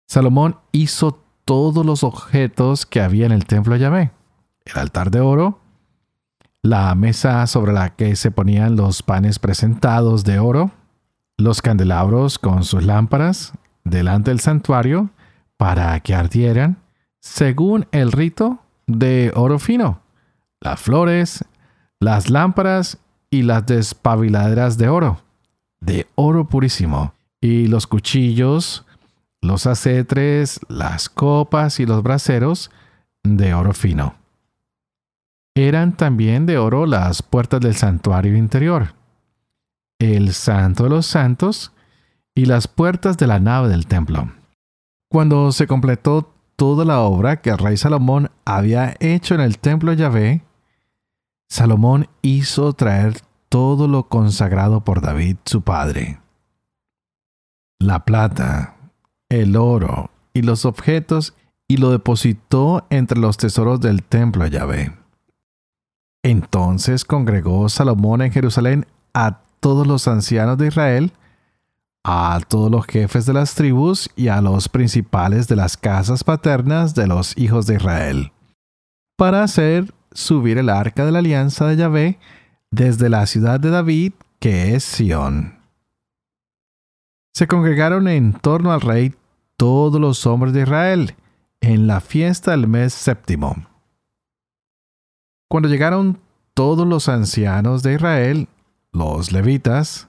Salomón 0.07 0.59
hizo 0.73 1.25
todos 1.47 1.87
los 1.87 2.05
objetos 2.05 2.85
que 2.85 3.00
había 3.00 3.25
en 3.25 3.33
el 3.33 3.47
templo 3.47 3.73
de 3.73 3.81
Yahvé, 3.81 4.11
el 4.67 4.78
altar 4.78 5.11
de 5.11 5.21
oro, 5.21 5.59
la 6.61 6.95
mesa 6.95 7.47
sobre 7.47 7.73
la 7.73 7.97
que 7.97 8.14
se 8.14 8.31
ponían 8.31 8.76
los 8.76 9.02
panes 9.02 9.38
presentados 9.38 10.23
de 10.25 10.38
oro, 10.38 10.71
los 11.38 11.62
candelabros 11.62 12.38
con 12.38 12.62
sus 12.62 12.85
lámparas 12.85 13.55
delante 13.85 14.31
del 14.31 14.40
santuario 14.40 15.09
para 15.57 15.99
que 16.00 16.14
ardieran 16.14 16.76
según 17.21 17.87
el 17.90 18.12
rito 18.12 18.59
de 18.87 19.33
oro 19.35 19.59
fino, 19.59 20.02
las 20.61 20.78
flores, 20.78 21.43
las 22.00 22.28
lámparas 22.28 22.99
y 23.31 23.45
las 23.45 23.64
despabiladeras 23.64 24.76
de 24.76 24.90
oro, 24.90 25.23
de 25.80 26.06
oro 26.14 26.49
purísimo, 26.49 27.14
y 27.40 27.66
los 27.66 27.87
cuchillos, 27.87 28.85
los 29.40 29.66
acetres, 29.66 30.61
las 30.68 31.08
copas 31.08 31.80
y 31.80 31.87
los 31.87 32.02
braseros 32.02 32.70
de 33.23 33.54
oro 33.54 33.73
fino. 33.73 34.14
Eran 35.54 35.97
también 35.97 36.47
de 36.47 36.58
oro 36.58 36.87
las 36.87 37.23
puertas 37.23 37.61
del 37.61 37.75
santuario 37.75 38.37
interior, 38.37 38.94
el 39.99 40.32
santo 40.32 40.85
de 40.85 40.90
los 40.90 41.06
santos 41.06 41.73
y 42.35 42.47
las 42.47 42.68
puertas 42.68 43.16
de 43.16 43.26
la 43.26 43.40
nave 43.40 43.68
del 43.68 43.87
templo. 43.87 44.32
Cuando 45.11 45.50
se 45.52 45.66
completó 45.66 46.32
toda 46.54 46.85
la 46.85 47.00
obra 47.00 47.40
que 47.40 47.50
el 47.50 47.58
rey 47.58 47.76
Salomón 47.76 48.30
había 48.44 48.94
hecho 49.00 49.35
en 49.35 49.40
el 49.40 49.58
templo 49.58 49.90
de 49.90 49.97
Yahvé, 49.97 50.42
Salomón 51.49 52.08
hizo 52.20 52.73
traer 52.75 53.20
todo 53.49 53.88
lo 53.88 54.09
consagrado 54.09 54.85
por 54.85 55.00
David 55.00 55.37
su 55.45 55.62
padre. 55.62 56.21
La 57.78 58.05
plata, 58.05 58.76
el 59.28 59.57
oro 59.57 60.11
y 60.33 60.43
los 60.43 60.64
objetos 60.64 61.35
y 61.67 61.76
lo 61.76 61.90
depositó 61.90 62.87
entre 62.90 63.19
los 63.19 63.37
tesoros 63.37 63.81
del 63.81 64.02
templo 64.02 64.45
de 64.45 64.50
Yahvé. 64.50 64.93
Entonces 66.23 67.05
congregó 67.05 67.69
Salomón 67.69 68.23
en 68.23 68.33
Jerusalén 68.33 68.87
a 69.14 69.40
todos 69.61 69.87
los 69.87 70.09
ancianos 70.09 70.59
de 70.59 70.69
Israel, 70.69 71.12
a 72.05 72.40
todos 72.49 72.71
los 72.71 72.87
jefes 72.87 73.26
de 73.26 73.35
las 73.35 73.55
tribus 73.55 74.11
y 74.17 74.28
a 74.28 74.40
los 74.40 74.69
principales 74.69 75.47
de 75.49 75.57
las 75.57 75.76
casas 75.76 76.25
paternas 76.25 76.95
de 76.95 77.07
los 77.07 77.37
hijos 77.37 77.67
de 77.67 77.76
Israel, 77.76 78.33
para 79.17 79.43
hacer 79.43 79.93
subir 80.12 80.59
el 80.59 80.71
arca 80.71 81.05
de 81.05 81.12
la 81.12 81.19
alianza 81.19 81.67
de 81.67 81.76
Yahvé 81.76 82.19
desde 82.71 83.09
la 83.09 83.27
ciudad 83.27 83.61
de 83.61 83.71
David, 83.71 84.13
que 84.41 84.75
es 84.75 84.85
Sión. 84.85 85.59
Se 87.35 87.47
congregaron 87.47 88.09
en 88.09 88.33
torno 88.33 88.73
al 88.73 88.81
rey 88.81 89.15
todos 89.57 90.01
los 90.01 90.27
hombres 90.27 90.53
de 90.53 90.63
Israel 90.63 91.15
en 91.61 91.87
la 91.87 92.01
fiesta 92.01 92.53
del 92.53 92.69
mes 92.69 92.93
séptimo. 92.93 93.57
Cuando 95.49 95.69
llegaron 95.69 96.21
todos 96.55 96.87
los 96.87 97.09
ancianos 97.09 97.83
de 97.83 97.95
Israel, 97.95 98.49
los 98.93 99.33
levitas, 99.33 100.09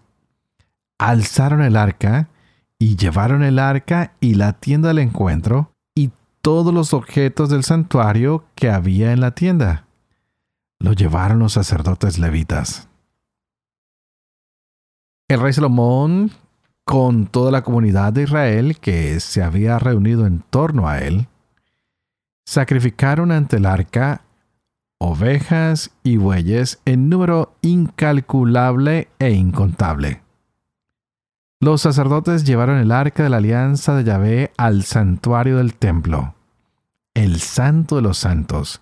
alzaron 0.98 1.62
el 1.62 1.76
arca 1.76 2.30
y 2.78 2.96
llevaron 2.96 3.44
el 3.44 3.60
arca 3.60 4.14
y 4.20 4.36
la 4.36 4.54
tienda 4.54 4.90
del 4.90 5.00
encuentro 5.00 5.72
y 5.96 6.12
todos 6.42 6.74
los 6.74 6.94
objetos 6.94 7.50
del 7.50 7.64
santuario 7.64 8.46
que 8.56 8.70
había 8.70 9.12
en 9.12 9.22
la 9.22 9.32
tienda. 9.32 9.86
Lo 10.80 10.94
llevaron 10.94 11.40
los 11.40 11.54
sacerdotes 11.54 12.20
levitas. 12.20 12.88
El 15.28 15.42
rey 15.42 15.54
Salomón, 15.54 16.32
con 16.86 17.28
toda 17.28 17.52
la 17.52 17.64
comunidad 17.64 18.14
de 18.14 18.24
Israel 18.24 18.80
que 18.80 19.20
se 19.20 19.44
había 19.44 19.78
reunido 19.78 20.26
en 20.26 20.40
torno 20.40 20.88
a 20.88 21.00
él, 21.00 21.28
sacrificaron 22.46 23.32
ante 23.32 23.58
el 23.58 23.66
arca 23.66 24.24
ovejas 25.00 25.92
y 26.04 26.18
bueyes 26.18 26.82
en 26.86 27.10
número 27.10 27.56
incalculable 27.62 29.08
e 29.20 29.32
incontable. 29.32 30.22
Los 31.62 31.82
sacerdotes 31.82 32.44
llevaron 32.44 32.78
el 32.78 32.92
arca 32.92 33.24
de 33.24 33.30
la 33.30 33.38
alianza 33.38 33.96
de 33.96 34.04
Yahvé 34.04 34.52
al 34.58 34.84
santuario 34.84 35.58
del 35.58 35.76
templo, 35.76 36.36
el 37.14 37.40
santo 37.40 37.98
de 37.98 38.02
los 38.02 38.18
santos, 38.18 38.82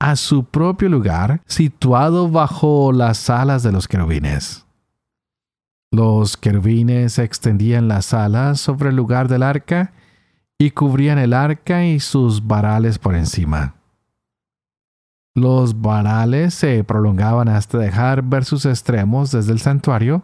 a 0.00 0.16
su 0.16 0.44
propio 0.44 0.88
lugar, 0.88 1.42
situado 1.46 2.30
bajo 2.30 2.90
las 2.90 3.28
alas 3.28 3.62
de 3.62 3.70
los 3.70 3.86
querubines. 3.86 4.66
Los 5.92 6.36
querubines 6.36 7.18
extendían 7.18 7.86
las 7.86 8.14
alas 8.14 8.60
sobre 8.60 8.88
el 8.88 8.96
lugar 8.96 9.28
del 9.28 9.42
arca 9.42 9.92
y 10.58 10.70
cubrían 10.70 11.18
el 11.18 11.34
arca 11.34 11.84
y 11.84 12.00
sus 12.00 12.46
varales 12.46 12.98
por 12.98 13.14
encima. 13.14 13.74
Los 15.34 15.80
varales 15.80 16.54
se 16.54 16.82
prolongaban 16.82 17.48
hasta 17.48 17.78
dejar 17.78 18.22
ver 18.22 18.44
sus 18.44 18.66
extremos 18.66 19.30
desde 19.30 19.52
el 19.52 19.60
santuario, 19.60 20.22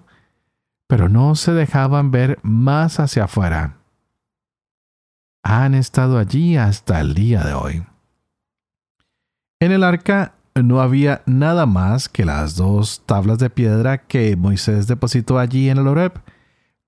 pero 0.88 1.08
no 1.08 1.34
se 1.34 1.52
dejaban 1.52 2.10
ver 2.10 2.38
más 2.42 2.98
hacia 2.98 3.24
afuera. 3.24 3.76
Han 5.42 5.74
estado 5.74 6.18
allí 6.18 6.56
hasta 6.56 7.00
el 7.00 7.14
día 7.14 7.44
de 7.44 7.54
hoy. 7.54 7.86
En 9.58 9.72
el 9.72 9.84
arca 9.84 10.34
no 10.54 10.80
había 10.80 11.22
nada 11.24 11.64
más 11.64 12.08
que 12.08 12.24
las 12.24 12.56
dos 12.56 13.02
tablas 13.06 13.38
de 13.38 13.48
piedra 13.48 13.98
que 13.98 14.36
Moisés 14.36 14.86
depositó 14.86 15.38
allí 15.38 15.70
en 15.70 15.78
el 15.78 15.88
Horeb, 15.88 16.12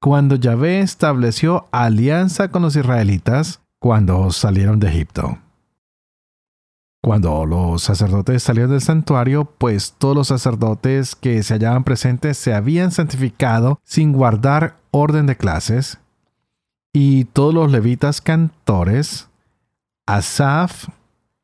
cuando 0.00 0.36
Yahvé 0.36 0.80
estableció 0.80 1.66
alianza 1.72 2.50
con 2.50 2.62
los 2.62 2.76
israelitas 2.76 3.60
cuando 3.78 4.30
salieron 4.30 4.80
de 4.80 4.88
Egipto. 4.88 5.38
Cuando 7.02 7.46
los 7.46 7.82
sacerdotes 7.82 8.42
salieron 8.42 8.72
del 8.72 8.82
santuario, 8.82 9.44
pues 9.44 9.94
todos 9.96 10.14
los 10.16 10.28
sacerdotes 10.28 11.16
que 11.16 11.42
se 11.42 11.54
hallaban 11.54 11.84
presentes 11.84 12.36
se 12.36 12.52
habían 12.52 12.90
santificado 12.90 13.80
sin 13.82 14.12
guardar 14.12 14.76
orden 14.90 15.26
de 15.26 15.36
clases, 15.36 15.98
y 16.92 17.24
todos 17.24 17.54
los 17.54 17.70
levitas 17.70 18.20
cantores, 18.20 19.28
Asaf, 20.06 20.88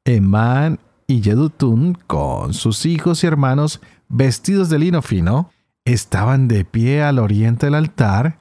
Emán 0.05 0.79
y 1.07 1.21
Yedutun, 1.21 1.95
con 2.07 2.55
sus 2.55 2.87
hijos 2.87 3.23
y 3.23 3.27
hermanos 3.27 3.81
vestidos 4.09 4.69
de 4.69 4.79
lino 4.79 5.03
fino, 5.03 5.51
estaban 5.85 6.49
de 6.49 6.65
pie 6.65 7.03
al 7.03 7.19
oriente 7.19 7.67
del 7.67 7.75
altar, 7.75 8.39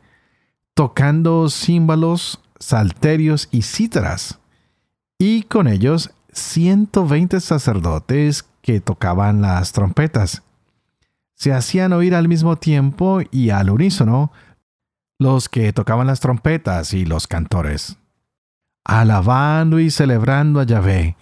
tocando 0.73 1.49
címbalos, 1.49 2.41
salterios 2.59 3.49
y 3.51 3.63
cítaras, 3.63 4.39
y 5.17 5.43
con 5.43 5.67
ellos 5.67 6.11
120 6.31 7.39
sacerdotes 7.39 8.45
que 8.61 8.79
tocaban 8.79 9.41
las 9.41 9.71
trompetas. 9.71 10.43
Se 11.35 11.53
hacían 11.53 11.93
oír 11.93 12.15
al 12.15 12.27
mismo 12.27 12.55
tiempo 12.55 13.19
y 13.31 13.49
al 13.49 13.69
unísono 13.69 14.31
los 15.19 15.49
que 15.49 15.73
tocaban 15.73 16.07
las 16.07 16.19
trompetas 16.19 16.93
y 16.93 17.05
los 17.05 17.27
cantores, 17.27 17.97
alabando 18.83 19.79
y 19.79 19.91
celebrando 19.91 20.59
a 20.59 20.63
Yahvé, 20.63 21.15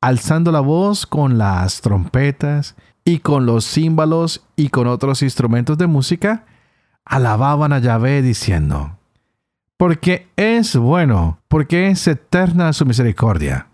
alzando 0.00 0.52
la 0.52 0.60
voz 0.60 1.06
con 1.06 1.38
las 1.38 1.80
trompetas 1.80 2.76
y 3.04 3.18
con 3.18 3.46
los 3.46 3.64
címbalos 3.64 4.44
y 4.56 4.68
con 4.68 4.86
otros 4.86 5.22
instrumentos 5.22 5.78
de 5.78 5.86
música, 5.86 6.44
alababan 7.04 7.72
a 7.72 7.78
Yahvé 7.78 8.22
diciendo, 8.22 8.98
porque 9.76 10.28
es 10.36 10.76
bueno, 10.76 11.38
porque 11.48 11.88
es 11.88 12.06
eterna 12.06 12.72
su 12.72 12.86
misericordia 12.86 13.70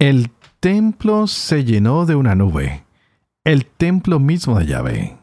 el 0.00 0.30
templo 0.60 1.26
se 1.26 1.62
llenó 1.62 2.06
de 2.06 2.14
una 2.14 2.34
nube, 2.34 2.84
el 3.44 3.66
templo 3.66 4.18
mismo 4.18 4.58
de 4.58 4.64
Yahvé. 4.64 5.18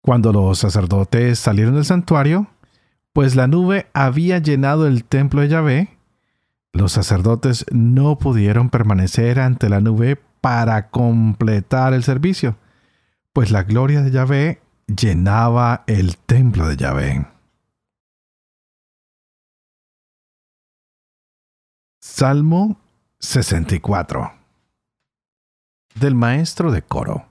Cuando 0.00 0.32
los 0.32 0.58
sacerdotes 0.58 1.38
salieron 1.38 1.74
del 1.74 1.84
santuario, 1.84 2.46
pues 3.12 3.36
la 3.36 3.46
nube 3.46 3.86
había 3.92 4.38
llenado 4.38 4.86
el 4.86 5.04
templo 5.04 5.42
de 5.42 5.48
Yahvé, 5.48 5.95
los 6.76 6.92
sacerdotes 6.92 7.64
no 7.70 8.18
pudieron 8.18 8.70
permanecer 8.70 9.40
ante 9.40 9.68
la 9.68 9.80
nube 9.80 10.20
para 10.40 10.90
completar 10.90 11.94
el 11.94 12.04
servicio, 12.04 12.56
pues 13.32 13.50
la 13.50 13.62
gloria 13.62 14.02
de 14.02 14.10
Yahvé 14.10 14.60
llenaba 14.86 15.84
el 15.86 16.16
templo 16.18 16.68
de 16.68 16.76
Yahvé. 16.76 17.26
Salmo 22.00 22.78
64. 23.18 24.32
Del 25.94 26.14
maestro 26.14 26.70
de 26.70 26.82
coro. 26.82 27.26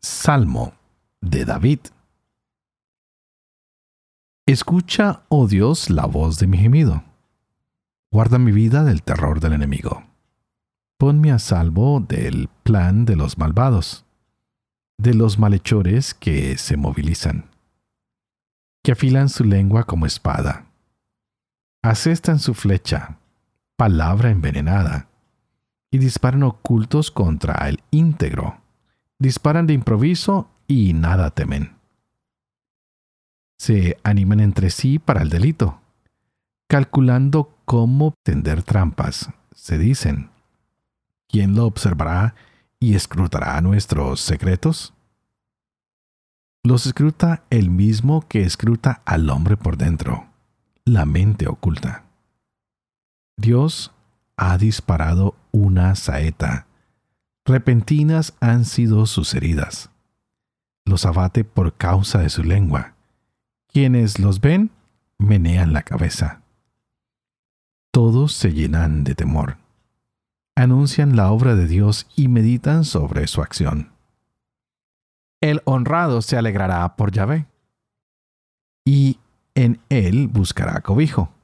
Salmo 0.00 0.74
de 1.20 1.44
David. 1.44 1.80
Escucha, 4.46 5.24
oh 5.28 5.46
Dios, 5.46 5.90
la 5.90 6.06
voz 6.06 6.38
de 6.38 6.46
mi 6.46 6.58
gemido. 6.58 7.07
Guarda 8.10 8.38
mi 8.38 8.52
vida 8.52 8.84
del 8.84 9.02
terror 9.02 9.40
del 9.40 9.52
enemigo. 9.52 10.02
Ponme 10.98 11.30
a 11.30 11.38
salvo 11.38 12.00
del 12.00 12.48
plan 12.62 13.04
de 13.04 13.16
los 13.16 13.36
malvados, 13.36 14.06
de 14.98 15.14
los 15.14 15.38
malhechores 15.38 16.14
que 16.14 16.56
se 16.56 16.76
movilizan, 16.76 17.50
que 18.82 18.92
afilan 18.92 19.28
su 19.28 19.44
lengua 19.44 19.84
como 19.84 20.06
espada, 20.06 20.66
asestan 21.82 22.38
su 22.38 22.54
flecha, 22.54 23.18
palabra 23.76 24.30
envenenada, 24.30 25.08
y 25.90 25.98
disparan 25.98 26.42
ocultos 26.42 27.10
contra 27.10 27.68
el 27.68 27.82
íntegro. 27.90 28.60
Disparan 29.18 29.66
de 29.66 29.74
improviso 29.74 30.50
y 30.66 30.92
nada 30.92 31.30
temen. 31.30 31.76
Se 33.58 33.98
animan 34.04 34.40
entre 34.40 34.70
sí 34.70 34.98
para 34.98 35.22
el 35.22 35.30
delito, 35.30 35.80
calculando 36.68 37.57
cómo 37.68 38.14
tender 38.22 38.62
trampas. 38.62 39.28
Se 39.54 39.76
dicen, 39.76 40.30
¿quién 41.28 41.54
lo 41.54 41.66
observará 41.66 42.34
y 42.80 42.94
escrutará 42.94 43.60
nuestros 43.60 44.22
secretos? 44.22 44.94
Los 46.64 46.86
escruta 46.86 47.44
el 47.50 47.68
mismo 47.68 48.26
que 48.26 48.44
escruta 48.44 49.02
al 49.04 49.28
hombre 49.28 49.58
por 49.58 49.76
dentro, 49.76 50.28
la 50.86 51.04
mente 51.04 51.46
oculta. 51.46 52.04
Dios 53.36 53.92
ha 54.38 54.56
disparado 54.56 55.34
una 55.52 55.94
saeta. 55.94 56.66
Repentinas 57.44 58.34
han 58.40 58.64
sido 58.64 59.04
sus 59.04 59.34
heridas. 59.34 59.90
Los 60.86 61.04
abate 61.04 61.44
por 61.44 61.74
causa 61.74 62.20
de 62.20 62.30
su 62.30 62.44
lengua. 62.44 62.94
Quienes 63.66 64.18
los 64.18 64.40
ven 64.40 64.70
menean 65.18 65.74
la 65.74 65.82
cabeza. 65.82 66.40
Todos 67.98 68.32
se 68.32 68.52
llenan 68.52 69.02
de 69.02 69.16
temor. 69.16 69.56
Anuncian 70.54 71.16
la 71.16 71.32
obra 71.32 71.56
de 71.56 71.66
Dios 71.66 72.06
y 72.14 72.28
meditan 72.28 72.84
sobre 72.84 73.26
su 73.26 73.42
acción. 73.42 73.90
El 75.40 75.62
honrado 75.64 76.22
se 76.22 76.36
alegrará 76.36 76.94
por 76.94 77.10
Yahvé, 77.10 77.48
y 78.84 79.18
en 79.56 79.80
él 79.88 80.28
buscará 80.28 80.80
cobijo. 80.80 81.34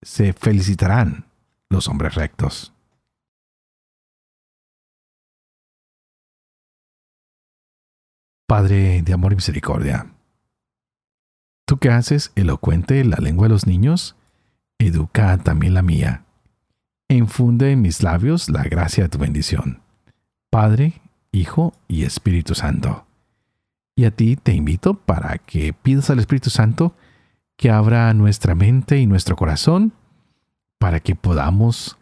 Se 0.00 0.32
felicitarán 0.32 1.26
los 1.68 1.86
hombres 1.88 2.14
rectos. 2.14 2.72
Padre 8.46 9.02
de 9.02 9.12
amor 9.12 9.34
y 9.34 9.36
misericordia, 9.36 10.14
tú 11.66 11.76
que 11.76 11.90
haces 11.90 12.32
elocuente 12.36 13.04
la 13.04 13.18
lengua 13.18 13.48
de 13.48 13.50
los 13.50 13.66
niños, 13.66 14.17
educa 14.78 15.36
también 15.38 15.74
la 15.74 15.82
mía. 15.82 16.24
Infunde 17.08 17.72
en 17.72 17.82
mis 17.82 18.02
labios 18.02 18.48
la 18.48 18.62
gracia 18.64 19.04
de 19.04 19.08
tu 19.08 19.18
bendición. 19.18 19.80
Padre, 20.50 21.00
Hijo 21.32 21.74
y 21.88 22.04
Espíritu 22.04 22.54
Santo. 22.54 23.06
Y 23.96 24.04
a 24.04 24.10
ti 24.10 24.36
te 24.36 24.52
invito 24.52 24.94
para 24.94 25.38
que 25.38 25.72
pidas 25.72 26.10
al 26.10 26.20
Espíritu 26.20 26.50
Santo 26.50 26.94
que 27.56 27.70
abra 27.70 28.12
nuestra 28.14 28.54
mente 28.54 28.98
y 28.98 29.06
nuestro 29.06 29.36
corazón 29.36 29.92
para 30.78 31.00
que 31.00 31.16
podamos 31.16 31.98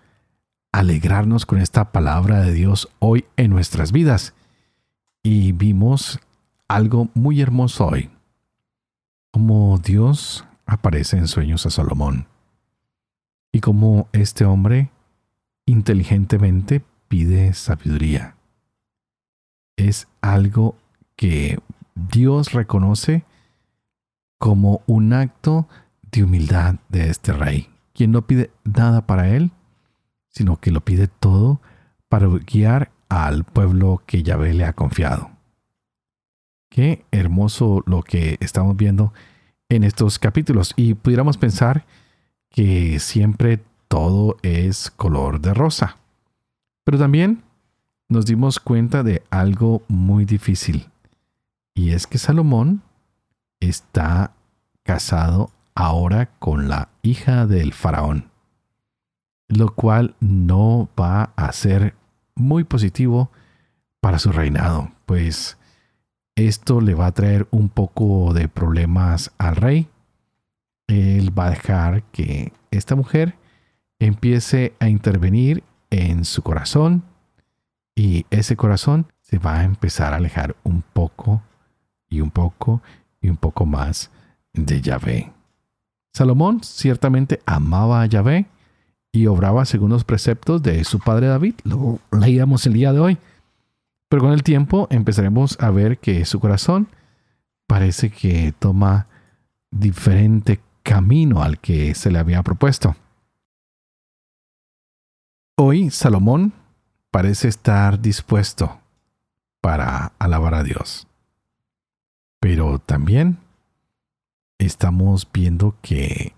alegrarnos 0.73 1.47
con 1.47 1.59
esta 1.59 1.93
palabra 1.93 2.41
de 2.41 2.53
Dios 2.53 2.89
hoy 2.99 3.25
en 3.37 3.51
nuestras 3.51 3.93
vidas. 3.93 4.35
Y 5.23 5.53
vimos 5.53 6.21
algo 6.69 7.09
muy 7.15 7.41
hermoso 7.41 7.87
hoy, 7.87 8.11
como 9.31 9.79
Dios 9.79 10.45
aparece 10.67 11.17
en 11.17 11.29
sueños 11.29 11.65
a 11.65 11.71
Salomón. 11.71 12.27
Y 13.57 13.61
como 13.61 14.07
este 14.13 14.45
hombre 14.45 14.91
inteligentemente 15.65 16.83
pide 17.09 17.55
sabiduría. 17.55 18.37
Es 19.79 20.09
algo 20.21 20.77
que 21.17 21.59
Dios 21.95 22.53
reconoce 22.53 23.25
como 24.39 24.83
un 24.87 25.15
acto 25.15 25.67
de 26.13 26.25
humildad 26.25 26.75
de 26.91 27.09
este 27.09 27.33
rey, 27.33 27.71
quien 27.95 28.11
no 28.13 28.27
pide 28.27 28.51
nada 28.65 29.07
para 29.07 29.35
él, 29.35 29.53
sino 30.29 30.61
que 30.61 30.71
lo 30.71 30.83
pide 30.83 31.09
todo 31.09 31.63
para 32.11 32.29
guiar 32.29 32.93
al 33.09 33.45
pueblo 33.45 34.03
que 34.05 34.23
Yahvé 34.23 34.53
le 34.53 34.67
ha 34.67 34.75
confiado. 34.75 35.31
Qué 36.69 37.07
hermoso 37.11 37.83
lo 37.87 38.03
que 38.03 38.37
estamos 38.41 38.77
viendo 38.77 39.15
en 39.71 39.83
estos 39.83 40.19
capítulos 40.19 40.75
y 40.77 40.93
pudiéramos 40.93 41.39
pensar 41.39 41.87
que 42.57 42.99
siempre 42.99 43.63
todo 43.87 44.39
es 44.43 44.91
color 44.91 45.41
de 45.41 45.55
rosa. 45.55 45.99
Pero 46.83 46.99
también 46.99 47.45
nos 48.09 48.27
dimos 48.27 48.59
cuenta 48.59 49.05
de 49.05 49.23
algo 49.31 49.83
muy 49.89 50.25
difícil 50.25 50.89
y 51.77 51.91
es 51.91 52.07
que 52.07 52.17
Salomón 52.17 52.83
está 53.61 54.33
casado 54.83 55.51
ahora 55.75 56.31
con 56.39 56.69
la 56.69 56.89
hija 57.03 57.47
del 57.47 57.75
faraón, 57.75 58.31
lo 59.47 59.75
cual 59.75 60.15
no 60.21 60.89
va 60.99 61.35
a 61.37 61.53
ser 61.53 61.95
muy 62.35 62.65
positivo 62.65 63.31
para 64.01 64.19
su 64.19 64.33
reinado, 64.33 64.91
pues 65.05 65.59
esto 66.35 66.81
le 66.81 66.95
va 66.95 67.07
a 67.07 67.13
traer 67.13 67.47
un 67.51 67.69
poco 67.69 68.33
de 68.33 68.49
problemas 68.49 69.33
al 69.37 69.57
rey. 69.57 69.89
Él 70.87 71.37
va 71.37 71.47
a 71.47 71.51
dejar 71.51 72.03
que 72.05 72.53
esta 72.71 72.95
mujer 72.95 73.37
empiece 73.99 74.75
a 74.79 74.89
intervenir 74.89 75.65
en 75.91 76.25
su 76.25 76.43
corazón 76.43 77.03
y 77.95 78.27
ese 78.31 78.57
corazón 78.57 79.07
se 79.21 79.39
va 79.39 79.61
a 79.61 79.65
empezar 79.65 80.13
a 80.13 80.17
alejar 80.17 80.57
un 80.63 80.83
poco 80.83 81.43
y 82.09 82.21
un 82.21 82.31
poco 82.31 82.83
y 83.21 83.29
un 83.29 83.37
poco 83.37 83.67
más 83.67 84.11
de 84.53 84.81
Yahvé. 84.81 85.33
Salomón 86.13 86.63
ciertamente 86.63 87.41
amaba 87.47 88.03
a 88.03 88.07
Yahvé 88.07 88.47
y 89.13 89.27
obraba 89.27 89.65
según 89.65 89.91
los 89.91 90.05
preceptos 90.05 90.63
de 90.63 90.85
su 90.85 91.01
padre 91.01 91.27
David. 91.27 91.55
Lo 91.65 91.99
leíamos 92.13 92.67
el 92.67 92.75
día 92.75 92.93
de 92.93 93.01
hoy. 93.01 93.19
Pero 94.09 94.23
con 94.23 94.33
el 94.33 94.43
tiempo 94.43 94.87
empezaremos 94.91 95.59
a 95.61 95.71
ver 95.71 95.99
que 95.99 96.25
su 96.25 96.39
corazón 96.39 96.89
parece 97.67 98.11
que 98.11 98.55
toma 98.59 99.09
diferente 99.71 100.61
camino 100.87 101.43
al 101.43 101.59
que 101.59 101.97
se 101.97 102.13
le 102.13 102.21
había 102.21 102.45
propuesto. 102.45 102.95
Hoy 105.57 105.91
Salomón 105.91 106.53
parece 107.11 107.49
estar 107.49 108.01
dispuesto 108.01 108.81
para 109.61 110.13
alabar 110.21 110.55
a 110.55 110.63
Dios. 110.63 111.09
Pero 112.39 112.79
también 112.79 113.39
estamos 114.59 115.29
viendo 115.33 115.75
que 115.83 116.35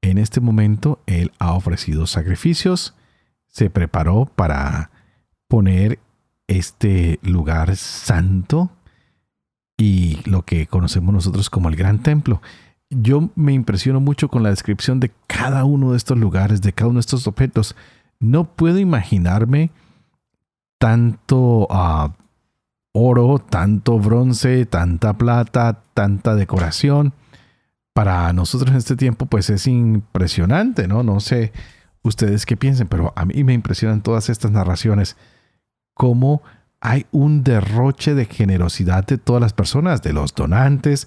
en 0.00 0.16
este 0.16 0.40
momento 0.40 1.02
él 1.04 1.30
ha 1.38 1.52
ofrecido 1.52 2.06
sacrificios, 2.06 2.94
se 3.46 3.68
preparó 3.68 4.24
para 4.24 4.90
poner 5.48 5.98
este 6.46 7.18
lugar 7.22 7.76
santo 7.76 8.70
y 9.76 10.22
lo 10.24 10.46
que 10.46 10.66
conocemos 10.66 11.12
nosotros 11.12 11.50
como 11.50 11.68
el 11.68 11.76
gran 11.76 12.02
templo. 12.02 12.40
Yo 12.94 13.30
me 13.34 13.52
impresiono 13.52 14.00
mucho 14.00 14.28
con 14.28 14.42
la 14.42 14.50
descripción 14.50 15.00
de 15.00 15.10
cada 15.26 15.64
uno 15.64 15.92
de 15.92 15.96
estos 15.96 16.18
lugares, 16.18 16.62
de 16.62 16.72
cada 16.72 16.88
uno 16.88 16.98
de 16.98 17.00
estos 17.00 17.26
objetos. 17.26 17.74
No 18.20 18.44
puedo 18.44 18.78
imaginarme 18.78 19.70
tanto 20.78 21.66
ah, 21.70 22.14
oro, 22.92 23.38
tanto 23.38 23.98
bronce, 23.98 24.66
tanta 24.66 25.16
plata, 25.16 25.82
tanta 25.94 26.34
decoración. 26.34 27.14
Para 27.94 28.32
nosotros 28.32 28.70
en 28.70 28.76
este 28.76 28.96
tiempo, 28.96 29.26
pues 29.26 29.50
es 29.50 29.66
impresionante, 29.66 30.88
¿no? 30.88 31.02
No 31.02 31.20
sé 31.20 31.52
ustedes 32.02 32.46
qué 32.46 32.56
piensen, 32.56 32.88
pero 32.88 33.12
a 33.16 33.24
mí 33.24 33.44
me 33.44 33.52
impresionan 33.52 34.02
todas 34.02 34.28
estas 34.28 34.50
narraciones 34.50 35.16
cómo 35.94 36.42
hay 36.80 37.06
un 37.12 37.44
derroche 37.44 38.14
de 38.14 38.24
generosidad 38.24 39.06
de 39.06 39.18
todas 39.18 39.40
las 39.40 39.52
personas, 39.52 40.02
de 40.02 40.12
los 40.12 40.34
donantes, 40.34 41.06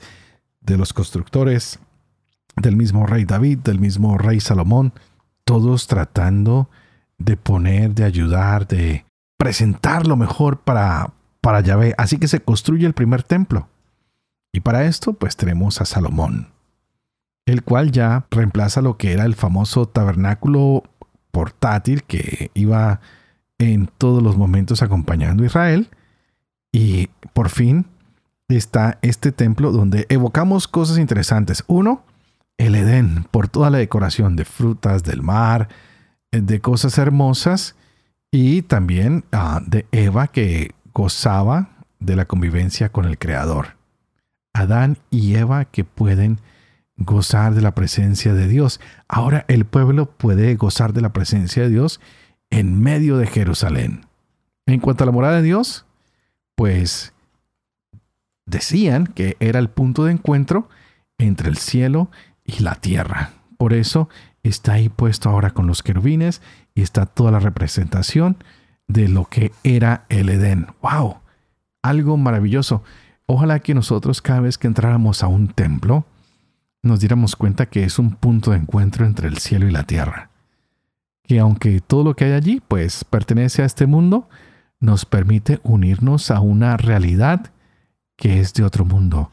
de 0.65 0.77
los 0.77 0.93
constructores, 0.93 1.79
del 2.55 2.75
mismo 2.75 3.05
rey 3.05 3.25
David, 3.25 3.59
del 3.59 3.79
mismo 3.79 4.17
rey 4.17 4.39
Salomón, 4.39 4.93
todos 5.43 5.87
tratando 5.87 6.69
de 7.17 7.37
poner, 7.37 7.93
de 7.93 8.03
ayudar, 8.03 8.67
de 8.67 9.05
presentar 9.37 10.07
lo 10.07 10.15
mejor 10.15 10.59
para, 10.59 11.13
para 11.41 11.61
Yahvé. 11.61 11.93
Así 11.97 12.17
que 12.17 12.27
se 12.27 12.41
construye 12.41 12.85
el 12.85 12.93
primer 12.93 13.23
templo. 13.23 13.67
Y 14.51 14.61
para 14.61 14.85
esto, 14.85 15.13
pues 15.13 15.35
tenemos 15.35 15.81
a 15.81 15.85
Salomón, 15.85 16.49
el 17.45 17.63
cual 17.63 17.91
ya 17.91 18.25
reemplaza 18.31 18.81
lo 18.81 18.97
que 18.97 19.11
era 19.11 19.25
el 19.25 19.35
famoso 19.35 19.85
tabernáculo 19.85 20.83
portátil 21.31 22.03
que 22.03 22.51
iba 22.53 23.01
en 23.57 23.87
todos 23.97 24.23
los 24.23 24.37
momentos 24.37 24.81
acompañando 24.81 25.43
a 25.43 25.47
Israel. 25.47 25.89
Y 26.71 27.07
por 27.33 27.49
fin 27.49 27.85
está 28.47 28.99
este 29.01 29.31
templo 29.31 29.71
donde 29.71 30.05
evocamos 30.09 30.67
cosas 30.67 30.97
interesantes. 30.97 31.63
Uno, 31.67 32.03
el 32.57 32.75
Edén, 32.75 33.25
por 33.31 33.47
toda 33.47 33.69
la 33.69 33.77
decoración 33.79 34.35
de 34.35 34.45
frutas 34.45 35.03
del 35.03 35.21
mar, 35.21 35.69
eh, 36.31 36.41
de 36.41 36.61
cosas 36.61 36.97
hermosas, 36.97 37.75
y 38.31 38.61
también 38.63 39.23
ah, 39.31 39.61
de 39.65 39.85
Eva 39.91 40.27
que 40.27 40.71
gozaba 40.93 41.69
de 41.99 42.15
la 42.15 42.25
convivencia 42.25 42.89
con 42.89 43.05
el 43.05 43.17
Creador. 43.17 43.77
Adán 44.53 44.97
y 45.09 45.35
Eva 45.35 45.65
que 45.65 45.83
pueden 45.83 46.39
gozar 46.97 47.53
de 47.53 47.61
la 47.61 47.75
presencia 47.75 48.33
de 48.33 48.47
Dios. 48.47 48.79
Ahora 49.07 49.45
el 49.47 49.65
pueblo 49.65 50.05
puede 50.05 50.55
gozar 50.55 50.93
de 50.93 51.01
la 51.01 51.13
presencia 51.13 51.63
de 51.63 51.69
Dios 51.69 51.99
en 52.49 52.79
medio 52.81 53.17
de 53.17 53.27
Jerusalén. 53.27 54.05
En 54.65 54.79
cuanto 54.79 55.03
a 55.03 55.05
la 55.05 55.11
morada 55.11 55.37
de 55.37 55.43
Dios, 55.43 55.85
pues 56.55 57.13
decían 58.45 59.07
que 59.07 59.37
era 59.39 59.59
el 59.59 59.69
punto 59.69 60.05
de 60.05 60.13
encuentro 60.13 60.69
entre 61.17 61.49
el 61.49 61.57
cielo 61.57 62.09
y 62.43 62.61
la 62.61 62.75
tierra. 62.75 63.31
Por 63.57 63.73
eso 63.73 64.09
está 64.43 64.73
ahí 64.73 64.89
puesto 64.89 65.29
ahora 65.29 65.51
con 65.51 65.67
los 65.67 65.81
querubines 65.81 66.41
y 66.73 66.81
está 66.81 67.05
toda 67.05 67.31
la 67.31 67.39
representación 67.39 68.37
de 68.87 69.07
lo 69.07 69.25
que 69.25 69.51
era 69.63 70.05
el 70.09 70.29
Edén. 70.29 70.67
¡Wow! 70.81 71.17
Algo 71.81 72.17
maravilloso. 72.17 72.83
Ojalá 73.25 73.59
que 73.59 73.73
nosotros 73.73 74.21
cada 74.21 74.41
vez 74.41 74.57
que 74.57 74.67
entráramos 74.67 75.23
a 75.23 75.27
un 75.27 75.47
templo 75.47 76.05
nos 76.83 76.99
diéramos 76.99 77.35
cuenta 77.35 77.65
que 77.65 77.83
es 77.83 77.97
un 77.97 78.11
punto 78.11 78.51
de 78.51 78.57
encuentro 78.57 79.05
entre 79.05 79.27
el 79.27 79.39
cielo 79.39 79.67
y 79.67 79.71
la 79.71 79.83
tierra 79.83 80.29
que 81.27 81.39
aunque 81.39 81.81
todo 81.81 82.03
lo 82.03 82.15
que 82.15 82.25
hay 82.25 82.31
allí 82.33 82.61
pues 82.65 83.03
pertenece 83.03 83.61
a 83.61 83.65
este 83.65 83.85
mundo, 83.85 84.29
nos 84.79 85.05
permite 85.05 85.59
unirnos 85.63 86.31
a 86.31 86.39
una 86.39 86.77
realidad 86.77 87.51
que 88.15 88.39
es 88.39 88.53
de 88.53 88.63
otro 88.63 88.85
mundo, 88.85 89.31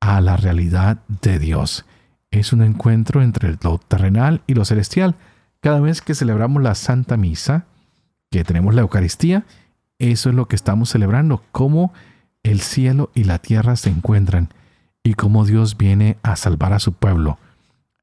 a 0.00 0.20
la 0.20 0.36
realidad 0.36 0.98
de 1.22 1.38
Dios. 1.38 1.84
Es 2.30 2.52
un 2.52 2.62
encuentro 2.62 3.22
entre 3.22 3.56
lo 3.62 3.78
terrenal 3.78 4.42
y 4.46 4.54
lo 4.54 4.64
celestial. 4.64 5.16
Cada 5.60 5.80
vez 5.80 6.00
que 6.00 6.14
celebramos 6.14 6.62
la 6.62 6.74
Santa 6.74 7.16
Misa, 7.16 7.66
que 8.30 8.44
tenemos 8.44 8.74
la 8.74 8.82
Eucaristía, 8.82 9.44
eso 9.98 10.30
es 10.30 10.34
lo 10.34 10.46
que 10.46 10.56
estamos 10.56 10.90
celebrando, 10.90 11.42
cómo 11.52 11.92
el 12.42 12.60
cielo 12.60 13.10
y 13.14 13.24
la 13.24 13.38
tierra 13.38 13.76
se 13.76 13.90
encuentran 13.90 14.48
y 15.02 15.14
cómo 15.14 15.44
Dios 15.44 15.76
viene 15.76 16.16
a 16.22 16.36
salvar 16.36 16.72
a 16.72 16.78
su 16.78 16.92
pueblo, 16.92 17.38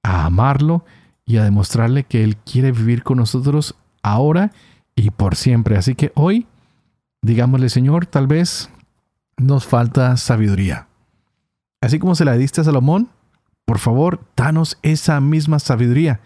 a 0.04 0.26
amarlo 0.26 0.86
y 1.26 1.38
a 1.38 1.44
demostrarle 1.44 2.04
que 2.04 2.24
Él 2.24 2.38
quiere 2.38 2.72
vivir 2.72 3.04
con 3.04 3.18
nosotros 3.18 3.76
ahora 4.04 4.52
y 4.96 5.10
por 5.10 5.36
siempre. 5.36 5.78
Así 5.78 5.96
que 5.96 6.12
hoy, 6.16 6.46
digámosle, 7.22 7.70
Señor, 7.70 8.06
tal 8.06 8.28
vez 8.28 8.70
nos 9.38 9.66
falta 9.66 10.18
sabiduría. 10.18 10.88
Así 11.82 12.00
como 12.00 12.16
se 12.16 12.26
la 12.26 12.34
diste 12.34 12.62
a 12.62 12.64
Salomón, 12.64 13.10
por 13.66 13.80
favor, 13.80 14.22
danos 14.36 14.80
esa 14.82 15.22
misma 15.22 15.60
sabiduría 15.60 16.22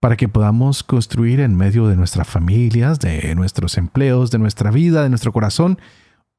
para 0.00 0.16
que 0.16 0.28
podamos 0.28 0.82
construir 0.82 1.40
en 1.40 1.54
medio 1.54 1.86
de 1.86 1.96
nuestras 1.96 2.26
familias, 2.26 2.98
de 2.98 3.34
nuestros 3.34 3.76
empleos, 3.76 4.30
de 4.30 4.38
nuestra 4.38 4.70
vida, 4.70 5.02
de 5.02 5.10
nuestro 5.10 5.32
corazón, 5.32 5.78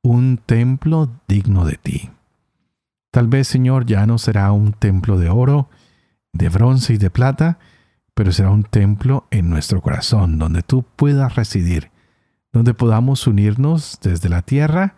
un 0.01 0.37
templo 0.43 1.09
digno 1.27 1.63
de 1.63 1.75
ti. 1.75 2.09
Tal 3.11 3.27
vez, 3.27 3.47
Señor, 3.47 3.85
ya 3.85 4.05
no 4.05 4.17
será 4.17 4.51
un 4.51 4.73
templo 4.73 5.17
de 5.17 5.29
oro, 5.29 5.69
de 6.33 6.49
bronce 6.49 6.93
y 6.93 6.97
de 6.97 7.09
plata, 7.11 7.59
pero 8.15 8.31
será 8.31 8.49
un 8.49 8.63
templo 8.63 9.27
en 9.31 9.49
nuestro 9.49 9.81
corazón 9.81 10.39
donde 10.39 10.63
tú 10.63 10.83
puedas 10.95 11.35
residir, 11.35 11.91
donde 12.51 12.73
podamos 12.73 13.27
unirnos 13.27 13.99
desde 14.01 14.27
la 14.27 14.41
tierra 14.41 14.95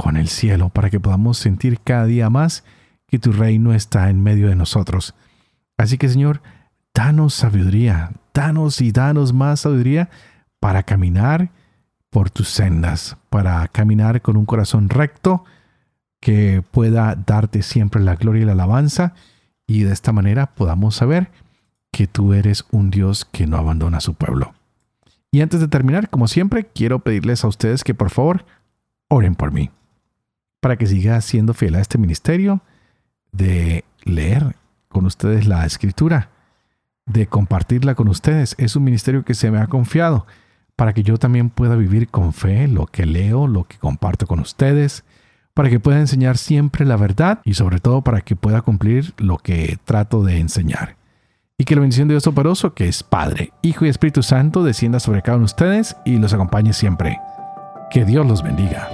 con 0.00 0.16
el 0.16 0.28
cielo 0.28 0.70
para 0.70 0.90
que 0.90 1.00
podamos 1.00 1.38
sentir 1.38 1.80
cada 1.80 2.06
día 2.06 2.30
más 2.30 2.64
que 3.06 3.18
tu 3.18 3.32
reino 3.32 3.74
está 3.74 4.08
en 4.10 4.22
medio 4.22 4.48
de 4.48 4.54
nosotros 4.54 5.14
Así 5.78 5.96
que 5.96 6.08
Señor, 6.08 6.42
danos 6.92 7.32
sabiduría, 7.32 8.10
danos 8.34 8.80
y 8.80 8.90
danos 8.90 9.32
más 9.32 9.60
sabiduría 9.60 10.10
para 10.58 10.82
caminar 10.82 11.52
por 12.10 12.30
tus 12.30 12.48
sendas, 12.48 13.16
para 13.30 13.66
caminar 13.68 14.20
con 14.20 14.36
un 14.36 14.44
corazón 14.44 14.88
recto 14.88 15.44
que 16.20 16.64
pueda 16.72 17.14
darte 17.14 17.62
siempre 17.62 18.02
la 18.02 18.16
gloria 18.16 18.42
y 18.42 18.46
la 18.46 18.52
alabanza 18.52 19.14
y 19.68 19.84
de 19.84 19.92
esta 19.92 20.10
manera 20.12 20.46
podamos 20.46 20.96
saber 20.96 21.30
que 21.92 22.08
tú 22.08 22.34
eres 22.34 22.64
un 22.72 22.90
Dios 22.90 23.24
que 23.24 23.46
no 23.46 23.56
abandona 23.56 23.98
a 23.98 24.02
su 24.02 24.14
pueblo. 24.14 24.52
Y 25.30 25.42
antes 25.42 25.60
de 25.60 25.68
terminar, 25.68 26.10
como 26.10 26.26
siempre, 26.26 26.66
quiero 26.66 26.98
pedirles 27.00 27.44
a 27.44 27.48
ustedes 27.48 27.84
que 27.84 27.94
por 27.94 28.10
favor 28.10 28.46
oren 29.08 29.36
por 29.36 29.52
mí, 29.52 29.70
para 30.60 30.76
que 30.76 30.86
siga 30.86 31.20
siendo 31.20 31.54
fiel 31.54 31.74
a 31.74 31.80
este 31.80 31.98
ministerio 31.98 32.60
de 33.32 33.84
leer 34.04 34.56
con 34.88 35.06
ustedes 35.06 35.46
la 35.46 35.64
escritura, 35.66 36.30
de 37.06 37.26
compartirla 37.26 37.94
con 37.94 38.08
ustedes. 38.08 38.54
Es 38.58 38.76
un 38.76 38.84
ministerio 38.84 39.24
que 39.24 39.34
se 39.34 39.50
me 39.50 39.58
ha 39.58 39.66
confiado 39.66 40.26
para 40.76 40.92
que 40.92 41.02
yo 41.02 41.18
también 41.18 41.50
pueda 41.50 41.76
vivir 41.76 42.08
con 42.08 42.32
fe 42.32 42.68
lo 42.68 42.86
que 42.86 43.06
leo, 43.06 43.46
lo 43.46 43.64
que 43.64 43.78
comparto 43.78 44.26
con 44.26 44.40
ustedes, 44.40 45.04
para 45.54 45.70
que 45.70 45.80
pueda 45.80 45.98
enseñar 45.98 46.38
siempre 46.38 46.84
la 46.84 46.96
verdad 46.96 47.40
y 47.44 47.54
sobre 47.54 47.80
todo 47.80 48.02
para 48.02 48.20
que 48.20 48.36
pueda 48.36 48.62
cumplir 48.62 49.12
lo 49.18 49.38
que 49.38 49.78
trato 49.84 50.22
de 50.22 50.38
enseñar. 50.38 50.96
Y 51.56 51.64
que 51.64 51.74
la 51.74 51.80
bendición 51.80 52.06
de 52.06 52.14
Dios 52.14 52.22
Toporoso, 52.22 52.74
que 52.74 52.86
es 52.86 53.02
Padre, 53.02 53.52
Hijo 53.62 53.84
y 53.84 53.88
Espíritu 53.88 54.22
Santo, 54.22 54.62
descienda 54.62 55.00
sobre 55.00 55.22
cada 55.22 55.38
uno 55.38 55.46
de 55.46 55.52
ustedes 55.52 55.96
y 56.04 56.18
los 56.18 56.32
acompañe 56.32 56.72
siempre. 56.72 57.18
Que 57.90 58.04
Dios 58.04 58.24
los 58.24 58.44
bendiga. 58.44 58.88